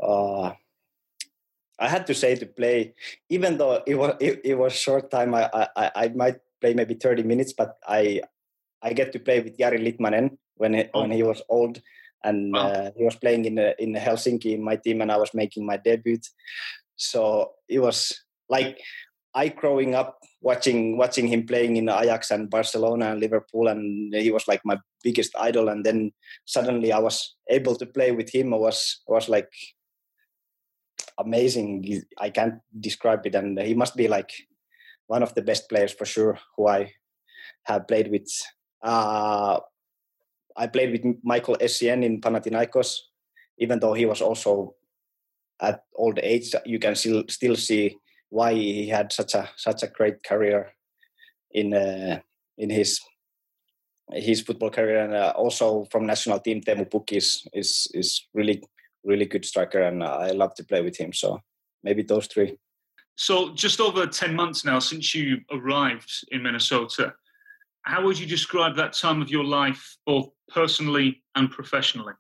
Uh, 0.01 0.53
I 1.79 1.89
had 1.89 2.07
to 2.07 2.15
say 2.15 2.37
to 2.37 2.47
play, 2.47 2.95
even 3.29 3.57
though 3.57 3.83
it 3.87 3.95
was 3.95 4.15
it, 4.21 4.41
it 4.45 4.55
was 4.55 4.73
short 4.73 5.11
time. 5.11 5.35
I, 5.35 5.49
I 5.53 5.91
I 5.97 6.09
might 6.09 6.39
play 6.61 6.75
maybe 6.75 6.95
30 6.95 7.23
minutes, 7.23 7.55
but 7.55 7.79
I 7.89 8.21
I 8.83 8.93
get 8.93 9.13
to 9.13 9.19
play 9.19 9.41
with 9.41 9.57
Jari 9.57 9.81
Litmanen 9.81 10.37
when 10.57 10.75
he, 10.75 10.85
oh. 10.93 11.01
when 11.01 11.11
he 11.11 11.23
was 11.23 11.43
old, 11.49 11.81
and 12.23 12.53
wow. 12.53 12.69
uh, 12.69 12.91
he 12.97 13.05
was 13.05 13.17
playing 13.17 13.47
in 13.47 13.59
uh, 13.59 13.73
in 13.79 13.95
Helsinki 13.95 14.53
in 14.53 14.63
my 14.63 14.77
team, 14.77 15.01
and 15.01 15.11
I 15.11 15.17
was 15.17 15.33
making 15.33 15.65
my 15.65 15.79
debut. 15.79 16.19
So 16.97 17.53
it 17.67 17.81
was 17.81 18.13
like 18.51 18.79
I 19.35 19.49
growing 19.49 19.95
up 19.95 20.19
watching 20.41 20.97
watching 20.97 21.29
him 21.29 21.47
playing 21.47 21.77
in 21.77 21.89
Ajax 21.89 22.31
and 22.31 22.51
Barcelona 22.51 23.13
and 23.13 23.21
Liverpool, 23.21 23.69
and 23.69 24.13
he 24.15 24.31
was 24.31 24.49
like 24.49 24.61
my 24.65 24.79
biggest 25.05 25.33
idol. 25.39 25.69
And 25.69 25.85
then 25.85 26.13
suddenly 26.47 26.93
I 26.93 26.99
was 26.99 27.37
able 27.49 27.77
to 27.77 27.87
play 27.87 28.13
with 28.13 28.35
him. 28.35 28.53
I 28.53 28.57
was 28.57 29.03
I 29.09 29.13
was 29.13 29.29
like 29.29 29.49
amazing. 31.19 32.03
I 32.19 32.31
can't 32.31 32.59
describe 32.81 33.27
it, 33.27 33.35
and 33.35 33.59
he 33.61 33.75
must 33.75 33.97
be 33.97 34.09
like 34.09 34.33
one 35.07 35.23
of 35.23 35.35
the 35.35 35.43
best 35.43 35.69
players 35.69 35.93
for 35.93 36.05
sure 36.05 36.39
who 36.57 36.69
I 36.69 36.93
have 37.65 37.87
played 37.87 38.11
with. 38.11 38.29
Uh, 38.83 39.61
I 40.57 40.67
played 40.67 40.91
with 40.91 41.17
Michael 41.23 41.57
Essien 41.61 42.05
in 42.05 42.21
Panathinaikos, 42.21 42.97
even 43.59 43.79
though 43.79 43.95
he 43.95 44.07
was 44.07 44.21
also 44.21 44.75
at 45.61 45.85
old 45.95 46.19
age. 46.23 46.55
You 46.67 46.81
can 46.81 46.97
still 46.97 47.25
still 47.29 47.55
see 47.55 47.97
why 48.31 48.55
he 48.55 48.89
had 48.89 49.13
such 49.13 49.35
a 49.35 49.49
such 49.57 49.83
a 49.83 49.89
great 49.89 50.23
career 50.25 50.73
in 51.51 51.75
uh, 51.75 52.21
in 52.57 52.71
his 52.71 53.01
his 54.13 54.41
football 54.41 54.71
career. 54.71 55.05
And 55.05 55.15
uh, 55.15 55.33
also 55.37 55.85
from 55.91 56.07
national 56.07 56.41
team 56.41 56.61
Teemu 56.61 56.91
Pukki 56.91 57.19
is, 57.19 57.47
is 57.53 57.89
is 57.95 58.27
really 58.35 58.63
really 59.05 59.27
good 59.27 59.45
striker 59.45 59.83
and 59.83 60.03
I 60.03 60.31
love 60.31 60.55
to 60.55 60.65
play 60.65 60.83
with 60.83 60.97
him. 60.97 61.13
So 61.13 61.41
maybe 61.83 62.03
those 62.03 62.27
three. 62.27 62.59
So 63.17 63.55
just 63.55 63.81
over 63.81 64.07
10 64.07 64.35
months 64.35 64.65
now 64.65 64.79
since 64.79 65.15
you 65.15 65.41
arrived 65.51 66.11
in 66.31 66.43
Minnesota 66.43 67.15
how 67.83 68.05
would 68.05 68.19
you 68.19 68.27
describe 68.27 68.77
that 68.77 68.93
time 68.93 69.23
of 69.23 69.31
your 69.31 69.45
life 69.45 69.97
both 70.07 70.31
personally 70.49 71.23
and 71.35 71.51
professionally? 71.51 72.15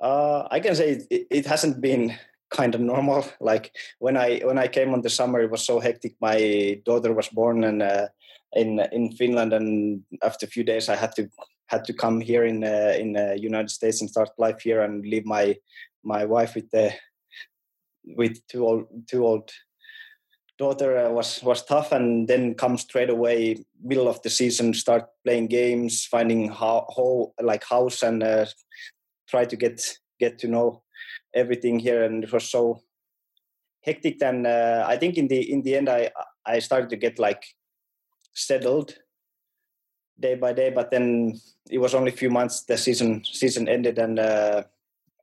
Uh, 0.00 0.48
I 0.50 0.60
can 0.60 0.74
say 0.74 1.04
it, 1.10 1.26
it 1.30 1.46
hasn't 1.46 1.80
been 1.80 2.14
kind 2.52 2.74
of 2.74 2.80
normal. 2.80 3.24
Like 3.40 3.74
when 3.98 4.16
I 4.16 4.40
when 4.44 4.58
I 4.58 4.68
came 4.68 4.94
on 4.94 5.02
the 5.02 5.10
summer, 5.10 5.40
it 5.40 5.50
was 5.50 5.64
so 5.64 5.80
hectic. 5.80 6.14
My 6.20 6.80
daughter 6.84 7.12
was 7.12 7.28
born 7.28 7.64
and 7.64 7.82
uh, 7.82 8.08
in 8.52 8.80
in 8.92 9.12
Finland, 9.12 9.52
and 9.52 10.02
after 10.22 10.46
a 10.46 10.50
few 10.50 10.64
days, 10.64 10.88
I 10.88 10.96
had 10.96 11.12
to 11.16 11.28
had 11.66 11.84
to 11.86 11.92
come 11.92 12.20
here 12.20 12.44
in 12.44 12.62
uh, 12.64 12.94
in 12.98 13.12
the 13.14 13.32
uh, 13.32 13.34
United 13.34 13.70
States 13.70 14.00
and 14.00 14.10
start 14.10 14.30
life 14.38 14.60
here 14.60 14.82
and 14.82 15.04
leave 15.06 15.26
my 15.26 15.56
my 16.04 16.24
wife 16.24 16.54
with 16.54 16.70
the 16.70 16.92
with 18.16 18.46
two 18.46 18.66
old 18.66 18.86
two 19.06 19.26
old 19.26 19.50
daughter 20.58 20.98
uh, 20.98 21.10
was 21.10 21.42
was 21.42 21.64
tough 21.64 21.92
and 21.92 22.28
then 22.28 22.54
come 22.54 22.76
straight 22.76 23.10
away 23.10 23.56
middle 23.82 24.08
of 24.08 24.20
the 24.22 24.30
season 24.30 24.74
start 24.74 25.04
playing 25.24 25.46
games 25.46 26.04
finding 26.04 26.48
how, 26.48 26.86
how 26.96 27.32
like 27.40 27.64
house 27.64 28.02
and 28.02 28.22
uh, 28.22 28.44
try 29.28 29.44
to 29.44 29.56
get 29.56 29.98
get 30.20 30.38
to 30.38 30.48
know 30.48 30.82
everything 31.34 31.78
here, 31.78 32.04
and 32.04 32.24
it 32.24 32.32
was 32.32 32.50
so 32.50 32.82
hectic. 33.82 34.22
And 34.22 34.46
uh, 34.46 34.84
I 34.86 34.96
think 34.96 35.16
in 35.16 35.28
the 35.28 35.40
in 35.50 35.62
the 35.62 35.76
end, 35.76 35.88
I 35.88 36.10
I 36.46 36.58
started 36.58 36.90
to 36.90 36.96
get 36.96 37.18
like 37.18 37.44
settled 38.34 38.94
day 40.18 40.34
by 40.34 40.52
day. 40.52 40.70
But 40.70 40.90
then 40.90 41.38
it 41.70 41.78
was 41.78 41.94
only 41.94 42.12
a 42.12 42.16
few 42.16 42.30
months. 42.30 42.64
The 42.64 42.76
season 42.76 43.24
season 43.24 43.68
ended, 43.68 43.98
and 43.98 44.18
uh, 44.18 44.64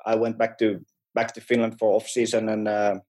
I 0.06 0.16
went 0.16 0.38
back 0.38 0.58
to 0.60 0.84
back 1.14 1.34
to 1.34 1.42
Finland 1.42 1.80
for 1.80 1.96
off 1.96 2.08
season 2.08 2.50
and. 2.50 2.68
Uh, 2.68 3.00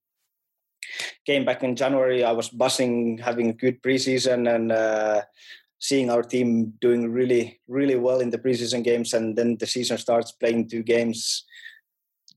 came 1.27 1.45
back 1.45 1.63
in 1.63 1.77
January. 1.77 2.25
I 2.25 2.33
was 2.33 2.49
buzzing, 2.49 3.19
having 3.19 3.51
a 3.51 3.53
good 3.53 3.83
preseason, 3.83 4.53
and 4.53 4.73
uh, 4.73 5.23
seeing 5.79 6.11
our 6.11 6.23
team 6.23 6.75
doing 6.81 7.11
really, 7.11 7.61
really 7.69 7.97
well 7.97 8.21
in 8.21 8.31
the 8.31 8.39
preseason 8.39 8.85
games. 8.85 9.15
And 9.15 9.37
then 9.37 9.57
the 9.59 9.67
season 9.67 9.99
starts, 9.99 10.33
playing 10.33 10.69
two 10.69 10.83
games, 10.83 11.45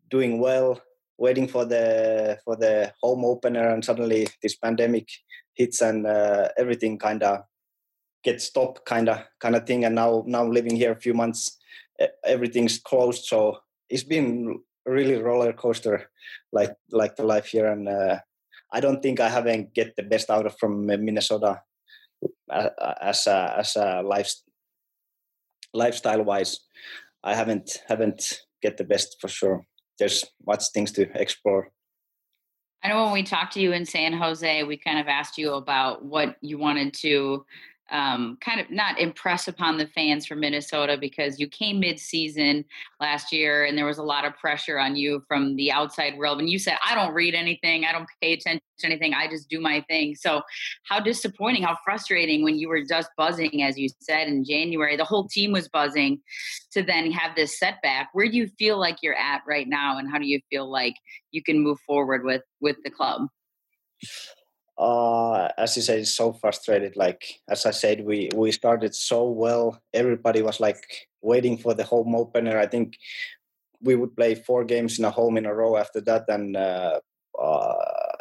doing 0.09 0.39
well, 0.39 0.81
waiting 1.17 1.47
for 1.47 1.65
the 1.65 2.39
for 2.43 2.55
the 2.55 2.93
home 3.01 3.25
opener, 3.25 3.69
and 3.69 3.83
suddenly 3.83 4.27
this 4.41 4.55
pandemic 4.55 5.07
hits 5.55 5.81
and 5.81 6.07
uh, 6.07 6.49
everything 6.57 6.97
kind 6.97 7.23
of 7.23 7.43
gets 8.23 8.45
stopped, 8.45 8.85
kind 8.85 9.09
of 9.09 9.19
kind 9.39 9.55
of 9.55 9.65
thing. 9.65 9.85
And 9.85 9.95
now 9.95 10.23
now 10.25 10.45
living 10.45 10.75
here 10.75 10.91
a 10.91 10.99
few 10.99 11.13
months, 11.13 11.57
everything's 12.25 12.79
closed, 12.79 13.25
so 13.25 13.59
it's 13.89 14.03
been 14.03 14.59
really 14.85 15.15
roller 15.15 15.53
coaster, 15.53 16.09
like 16.51 16.75
like 16.91 17.15
the 17.15 17.23
life 17.23 17.47
here. 17.47 17.67
And 17.67 17.87
uh, 17.87 18.19
I 18.71 18.79
don't 18.79 19.01
think 19.01 19.19
I 19.19 19.29
haven't 19.29 19.73
get 19.73 19.95
the 19.95 20.03
best 20.03 20.29
out 20.29 20.45
of 20.45 20.57
from 20.57 20.85
Minnesota 20.85 21.61
uh, 22.49 22.69
as 23.01 23.27
a, 23.27 23.55
as 23.59 23.75
a 23.75 24.01
life, 24.01 24.33
lifestyle 25.73 26.23
wise. 26.23 26.59
I 27.23 27.35
haven't 27.35 27.83
haven't 27.87 28.41
get 28.61 28.77
the 28.77 28.83
best 28.83 29.17
for 29.21 29.27
sure 29.27 29.65
there's 29.99 30.25
much 30.45 30.63
things 30.73 30.91
to 30.93 31.09
explore. 31.19 31.71
I 32.83 32.89
know 32.89 33.03
when 33.03 33.13
we 33.13 33.23
talked 33.23 33.53
to 33.53 33.61
you 33.61 33.71
in 33.71 33.85
San 33.85 34.11
Jose, 34.13 34.63
we 34.63 34.77
kind 34.77 34.99
of 34.99 35.07
asked 35.07 35.37
you 35.37 35.53
about 35.53 36.03
what 36.03 36.35
you 36.41 36.57
wanted 36.57 36.93
to 36.95 37.45
um, 37.91 38.37
kind 38.41 38.59
of 38.59 38.69
not 38.71 38.99
impress 38.99 39.47
upon 39.47 39.77
the 39.77 39.87
fans 39.87 40.25
from 40.25 40.39
Minnesota 40.39 40.97
because 40.97 41.39
you 41.39 41.47
came 41.47 41.79
mid-season 41.79 42.65
last 42.99 43.31
year 43.31 43.65
and 43.65 43.77
there 43.77 43.85
was 43.85 43.99
a 43.99 44.03
lot 44.03 44.25
of 44.25 44.35
pressure 44.37 44.79
on 44.79 44.95
you 44.95 45.23
from 45.27 45.55
the 45.55 45.71
outside 45.71 46.17
world. 46.17 46.39
And 46.39 46.49
you 46.49 46.59
said, 46.59 46.77
"I 46.85 46.95
don't 46.95 47.13
read 47.13 47.35
anything, 47.35 47.85
I 47.85 47.91
don't 47.91 48.07
pay 48.21 48.33
attention 48.33 48.61
anything, 48.83 49.13
I 49.13 49.27
just 49.27 49.49
do 49.49 49.59
my 49.59 49.81
thing." 49.89 50.15
So, 50.15 50.41
how 50.87 50.99
disappointing, 50.99 51.63
how 51.63 51.77
frustrating 51.83 52.43
when 52.43 52.57
you 52.57 52.69
were 52.69 52.83
just 52.83 53.09
buzzing, 53.17 53.63
as 53.63 53.77
you 53.77 53.89
said 53.99 54.27
in 54.27 54.43
January, 54.43 54.97
the 54.97 55.05
whole 55.05 55.27
team 55.27 55.51
was 55.51 55.67
buzzing, 55.69 56.21
to 56.71 56.83
then 56.83 57.11
have 57.11 57.35
this 57.35 57.59
setback. 57.59 58.09
Where 58.13 58.29
do 58.29 58.37
you 58.37 58.47
feel 58.59 58.79
like 58.79 58.97
you're 59.01 59.17
at 59.17 59.41
right 59.47 59.67
now, 59.67 59.97
and 59.97 60.09
how 60.09 60.19
do 60.19 60.25
you 60.25 60.39
feel 60.49 60.69
like 60.69 60.95
you 61.31 61.43
can 61.43 61.59
move 61.59 61.79
forward 61.85 62.23
with 62.23 62.43
with 62.61 62.77
the 62.83 62.89
club? 62.89 63.27
uh, 64.77 65.49
as 65.57 65.75
you 65.75 65.81
said, 65.81 66.05
so 66.07 66.33
frustrated. 66.33 66.95
Like 66.95 67.39
as 67.49 67.65
I 67.65 67.71
said, 67.71 68.03
we 68.03 68.29
we 68.35 68.51
started 68.51 68.95
so 68.95 69.29
well. 69.29 69.79
Everybody 69.93 70.41
was 70.41 70.59
like 70.59 71.07
waiting 71.21 71.57
for 71.57 71.73
the 71.73 71.83
home 71.83 72.15
opener. 72.15 72.57
I 72.57 72.67
think 72.67 72.97
we 73.81 73.95
would 73.95 74.15
play 74.15 74.35
four 74.35 74.63
games 74.63 74.97
in 74.97 75.05
a 75.05 75.11
home 75.11 75.37
in 75.37 75.45
a 75.45 75.53
row 75.53 75.77
after 75.77 76.01
that, 76.01 76.25
and 76.27 76.57
uh, 76.57 76.99
uh, 77.39 78.12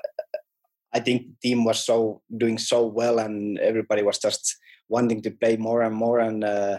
I 0.95 1.01
think 1.01 1.23
the 1.23 1.49
team 1.49 1.65
was 1.65 1.85
so 1.85 2.23
doing 2.37 2.59
so 2.59 2.87
well, 2.87 3.19
and 3.19 3.59
everybody 3.59 4.03
was 4.03 4.19
just 4.19 4.57
wanting 4.89 5.23
to 5.23 5.31
play 5.31 5.57
more 5.57 5.83
and 5.83 5.95
more. 5.95 6.19
And 6.21 6.45
uh, 6.45 6.79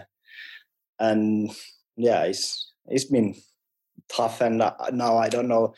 and 0.98 1.50
yeah, 1.96 2.24
it's 2.24 2.72
it's 2.86 3.04
been 3.04 3.34
tough, 4.08 4.40
and 4.40 4.62
uh, 4.62 4.74
now 4.92 5.18
I 5.18 5.28
don't 5.28 5.48
know 5.48 5.74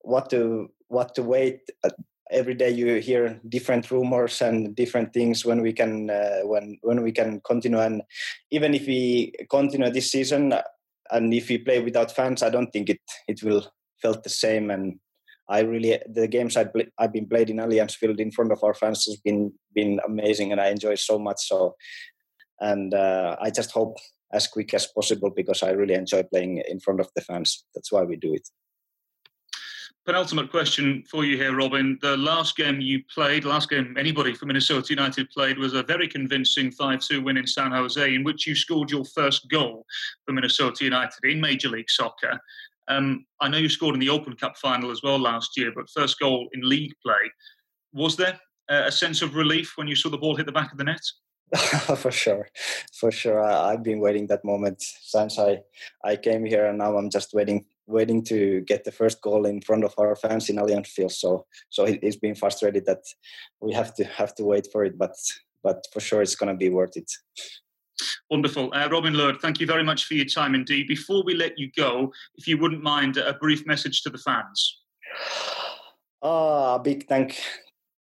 what 0.00 0.30
to 0.30 0.70
what 0.88 1.14
to 1.14 1.22
wait 1.22 1.60
every 2.30 2.54
day 2.54 2.70
you 2.70 2.96
hear 2.96 3.40
different 3.48 3.90
rumors 3.90 4.42
and 4.42 4.74
different 4.76 5.12
things 5.12 5.44
when 5.44 5.62
we 5.62 5.72
can 5.72 6.10
uh, 6.10 6.40
when 6.44 6.78
when 6.82 7.02
we 7.02 7.12
can 7.12 7.40
continue 7.40 7.78
and 7.78 8.02
even 8.50 8.74
if 8.74 8.86
we 8.86 9.32
continue 9.50 9.90
this 9.90 10.10
season 10.10 10.52
and 11.10 11.32
if 11.32 11.48
we 11.48 11.58
play 11.58 11.80
without 11.80 12.12
fans 12.12 12.42
i 12.42 12.50
don't 12.50 12.70
think 12.70 12.90
it 12.90 13.00
it 13.26 13.42
will 13.42 13.66
felt 14.02 14.22
the 14.22 14.30
same 14.30 14.70
and 14.70 14.98
i 15.48 15.60
really 15.60 15.98
the 16.08 16.28
games 16.28 16.56
I 16.56 16.66
i've 16.98 17.12
been 17.12 17.28
played 17.28 17.50
in 17.50 17.56
allianz 17.56 17.94
field 17.94 18.20
in 18.20 18.30
front 18.30 18.52
of 18.52 18.62
our 18.62 18.74
fans 18.74 19.04
has 19.06 19.16
been 19.16 19.52
been 19.74 20.00
amazing 20.06 20.52
and 20.52 20.60
i 20.60 20.68
enjoy 20.68 20.94
so 20.94 21.18
much 21.18 21.40
so 21.40 21.74
and 22.60 22.94
uh, 22.94 23.36
i 23.40 23.50
just 23.50 23.70
hope 23.70 23.96
as 24.32 24.46
quick 24.46 24.74
as 24.74 24.86
possible 24.86 25.30
because 25.30 25.62
i 25.62 25.70
really 25.70 25.94
enjoy 25.94 26.22
playing 26.22 26.62
in 26.68 26.80
front 26.80 27.00
of 27.00 27.08
the 27.14 27.22
fans 27.22 27.64
that's 27.74 27.92
why 27.92 28.02
we 28.02 28.16
do 28.16 28.34
it 28.34 28.48
penultimate 30.08 30.50
question 30.50 31.04
for 31.10 31.22
you 31.22 31.36
here, 31.36 31.54
Robin. 31.54 31.98
The 32.00 32.16
last 32.16 32.56
game 32.56 32.80
you 32.80 33.02
played, 33.14 33.44
last 33.44 33.68
game 33.68 33.94
anybody 33.98 34.32
from 34.32 34.48
Minnesota 34.48 34.86
United 34.88 35.28
played, 35.28 35.58
was 35.58 35.74
a 35.74 35.82
very 35.82 36.08
convincing 36.08 36.70
5 36.70 37.00
2 37.00 37.22
win 37.22 37.36
in 37.36 37.46
San 37.46 37.72
Jose, 37.72 38.14
in 38.14 38.24
which 38.24 38.46
you 38.46 38.54
scored 38.54 38.90
your 38.90 39.04
first 39.04 39.50
goal 39.50 39.84
for 40.24 40.32
Minnesota 40.32 40.84
United 40.84 41.22
in 41.24 41.38
Major 41.42 41.68
League 41.68 41.90
Soccer. 41.90 42.40
Um, 42.88 43.26
I 43.40 43.48
know 43.48 43.58
you 43.58 43.68
scored 43.68 43.94
in 43.94 44.00
the 44.00 44.08
Open 44.08 44.34
Cup 44.34 44.56
final 44.56 44.90
as 44.90 45.02
well 45.02 45.18
last 45.18 45.56
year, 45.56 45.72
but 45.74 45.90
first 45.90 46.18
goal 46.18 46.48
in 46.52 46.68
league 46.68 46.94
play. 47.04 47.30
Was 47.92 48.16
there 48.16 48.38
a 48.68 48.92
sense 48.92 49.22
of 49.22 49.34
relief 49.34 49.72
when 49.76 49.88
you 49.88 49.96
saw 49.96 50.08
the 50.10 50.18
ball 50.18 50.36
hit 50.36 50.46
the 50.46 50.52
back 50.52 50.72
of 50.72 50.78
the 50.78 50.84
net? 50.84 51.00
for 51.96 52.10
sure, 52.10 52.48
for 52.92 53.10
sure. 53.10 53.42
I, 53.42 53.70
have 53.70 53.82
been 53.82 54.00
waiting 54.00 54.26
that 54.26 54.44
moment 54.44 54.82
since 54.82 55.38
I 55.38 55.60
I 56.04 56.16
came 56.16 56.44
here, 56.44 56.66
and 56.66 56.78
now 56.78 56.96
I'm 56.98 57.08
just 57.08 57.32
waiting 57.32 57.64
waiting 57.86 58.22
to 58.24 58.60
get 58.62 58.84
the 58.84 58.92
first 58.92 59.22
goal 59.22 59.46
in 59.46 59.62
front 59.62 59.84
of 59.84 59.94
our 59.96 60.14
fans 60.14 60.50
in 60.50 60.56
Allianz 60.56 60.88
Field. 60.88 61.12
So 61.12 61.46
so 61.70 61.86
he, 61.86 61.98
he's 62.02 62.16
been 62.16 62.34
frustrated 62.34 62.84
that 62.84 63.02
we 63.62 63.72
have 63.72 63.94
to 63.94 64.04
have 64.04 64.34
to 64.34 64.44
wait 64.44 64.68
for 64.70 64.84
it, 64.84 64.98
but 64.98 65.14
but 65.62 65.86
for 65.92 66.00
sure 66.00 66.20
it's 66.20 66.36
going 66.36 66.52
to 66.52 66.58
be 66.58 66.68
worth 66.68 66.96
it. 66.96 67.10
Wonderful. 68.30 68.72
Uh, 68.74 68.88
Robin 68.90 69.14
Lod, 69.14 69.40
thank 69.40 69.60
you 69.60 69.66
very 69.66 69.82
much 69.82 70.04
for 70.04 70.14
your 70.14 70.26
time 70.26 70.54
indeed. 70.54 70.86
Before 70.86 71.22
we 71.24 71.34
let 71.34 71.58
you 71.58 71.70
go, 71.76 72.12
if 72.36 72.46
you 72.46 72.58
wouldn't 72.58 72.82
mind 72.82 73.16
a 73.16 73.34
brief 73.34 73.66
message 73.66 74.02
to 74.02 74.10
the 74.10 74.18
fans. 74.18 74.80
Uh, 76.22 76.76
a 76.78 76.80
big 76.82 77.06
thank 77.08 77.40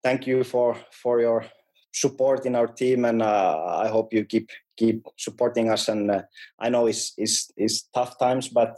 thank 0.03 0.27
you 0.27 0.45
for 0.45 0.77
for 0.93 1.21
your 1.21 1.45
support 1.93 2.47
in 2.47 2.55
our 2.55 2.67
team 2.67 3.05
and 3.05 3.23
uh, 3.23 3.83
I 3.85 3.89
hope 3.89 4.13
you 4.13 4.25
keep 4.25 4.51
keep 4.77 5.07
supporting 5.17 5.71
us 5.71 5.89
and 5.89 6.11
uh, 6.11 6.23
I 6.59 6.69
know 6.69 6.87
it's, 6.87 7.13
it's 7.17 7.51
it's 7.57 7.89
tough 7.95 8.19
times 8.19 8.49
but 8.49 8.77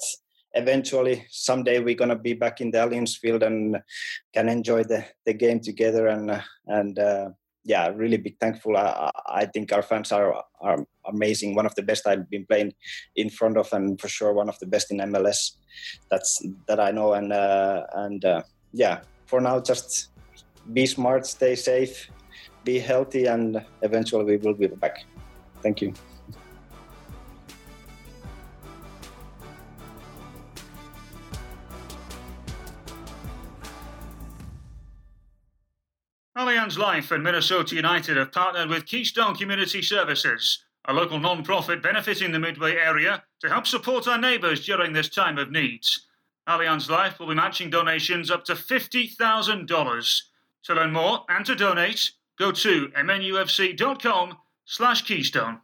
eventually 0.52 1.26
someday 1.30 1.80
we're 1.80 1.94
gonna 1.94 2.18
be 2.18 2.32
back 2.32 2.60
in 2.60 2.70
the 2.70 2.78
Allianz 2.78 3.16
field 3.18 3.42
and 3.42 3.78
can 4.34 4.48
enjoy 4.48 4.84
the, 4.84 5.04
the 5.26 5.34
game 5.34 5.60
together 5.60 6.06
and 6.06 6.30
uh, 6.30 6.40
and 6.66 6.98
uh, 6.98 7.28
yeah, 7.66 7.88
really 7.88 8.16
big 8.16 8.38
thankful. 8.38 8.76
I, 8.76 9.10
I 9.26 9.46
think 9.46 9.72
our 9.72 9.82
fans 9.82 10.12
are 10.12 10.42
are 10.60 10.78
amazing. 11.06 11.54
One 11.54 11.66
of 11.66 11.74
the 11.74 11.82
best 11.82 12.06
I've 12.06 12.30
been 12.30 12.46
playing 12.46 12.72
in 13.16 13.28
front 13.28 13.56
of, 13.56 13.72
and 13.72 14.00
for 14.00 14.08
sure 14.08 14.32
one 14.32 14.48
of 14.48 14.58
the 14.60 14.66
best 14.66 14.92
in 14.92 14.98
MLS. 14.98 15.56
That's 16.10 16.46
that 16.68 16.78
I 16.78 16.92
know. 16.92 17.14
And 17.14 17.32
uh, 17.32 17.82
and 17.94 18.24
uh, 18.24 18.42
yeah, 18.72 19.00
for 19.26 19.40
now, 19.40 19.60
just 19.60 20.10
be 20.72 20.86
smart, 20.86 21.26
stay 21.26 21.56
safe, 21.56 22.08
be 22.64 22.78
healthy, 22.78 23.26
and 23.26 23.60
eventually 23.82 24.24
we 24.24 24.36
will 24.36 24.54
be 24.54 24.68
back. 24.68 25.04
Thank 25.60 25.82
you. 25.82 25.92
Allianz 36.66 36.78
Life 36.78 37.12
and 37.12 37.22
Minnesota 37.22 37.76
United 37.76 38.16
have 38.16 38.32
partnered 38.32 38.68
with 38.68 38.86
Keystone 38.86 39.36
Community 39.36 39.80
Services, 39.82 40.64
a 40.86 40.92
local 40.92 41.20
non-profit 41.20 41.80
benefiting 41.80 42.32
the 42.32 42.40
Midway 42.40 42.72
area 42.72 43.22
to 43.40 43.48
help 43.48 43.68
support 43.68 44.08
our 44.08 44.18
neighbours 44.18 44.66
during 44.66 44.92
this 44.92 45.08
time 45.08 45.38
of 45.38 45.52
need. 45.52 45.82
Allianz 46.48 46.90
Life 46.90 47.20
will 47.20 47.28
be 47.28 47.36
matching 47.36 47.70
donations 47.70 48.32
up 48.32 48.44
to 48.46 48.54
$50,000. 48.54 50.22
To 50.64 50.74
learn 50.74 50.92
more 50.92 51.20
and 51.28 51.46
to 51.46 51.54
donate, 51.54 52.10
go 52.36 52.50
to 52.50 52.88
mnufc.com 52.88 54.36
slash 54.64 55.02
keystone. 55.02 55.60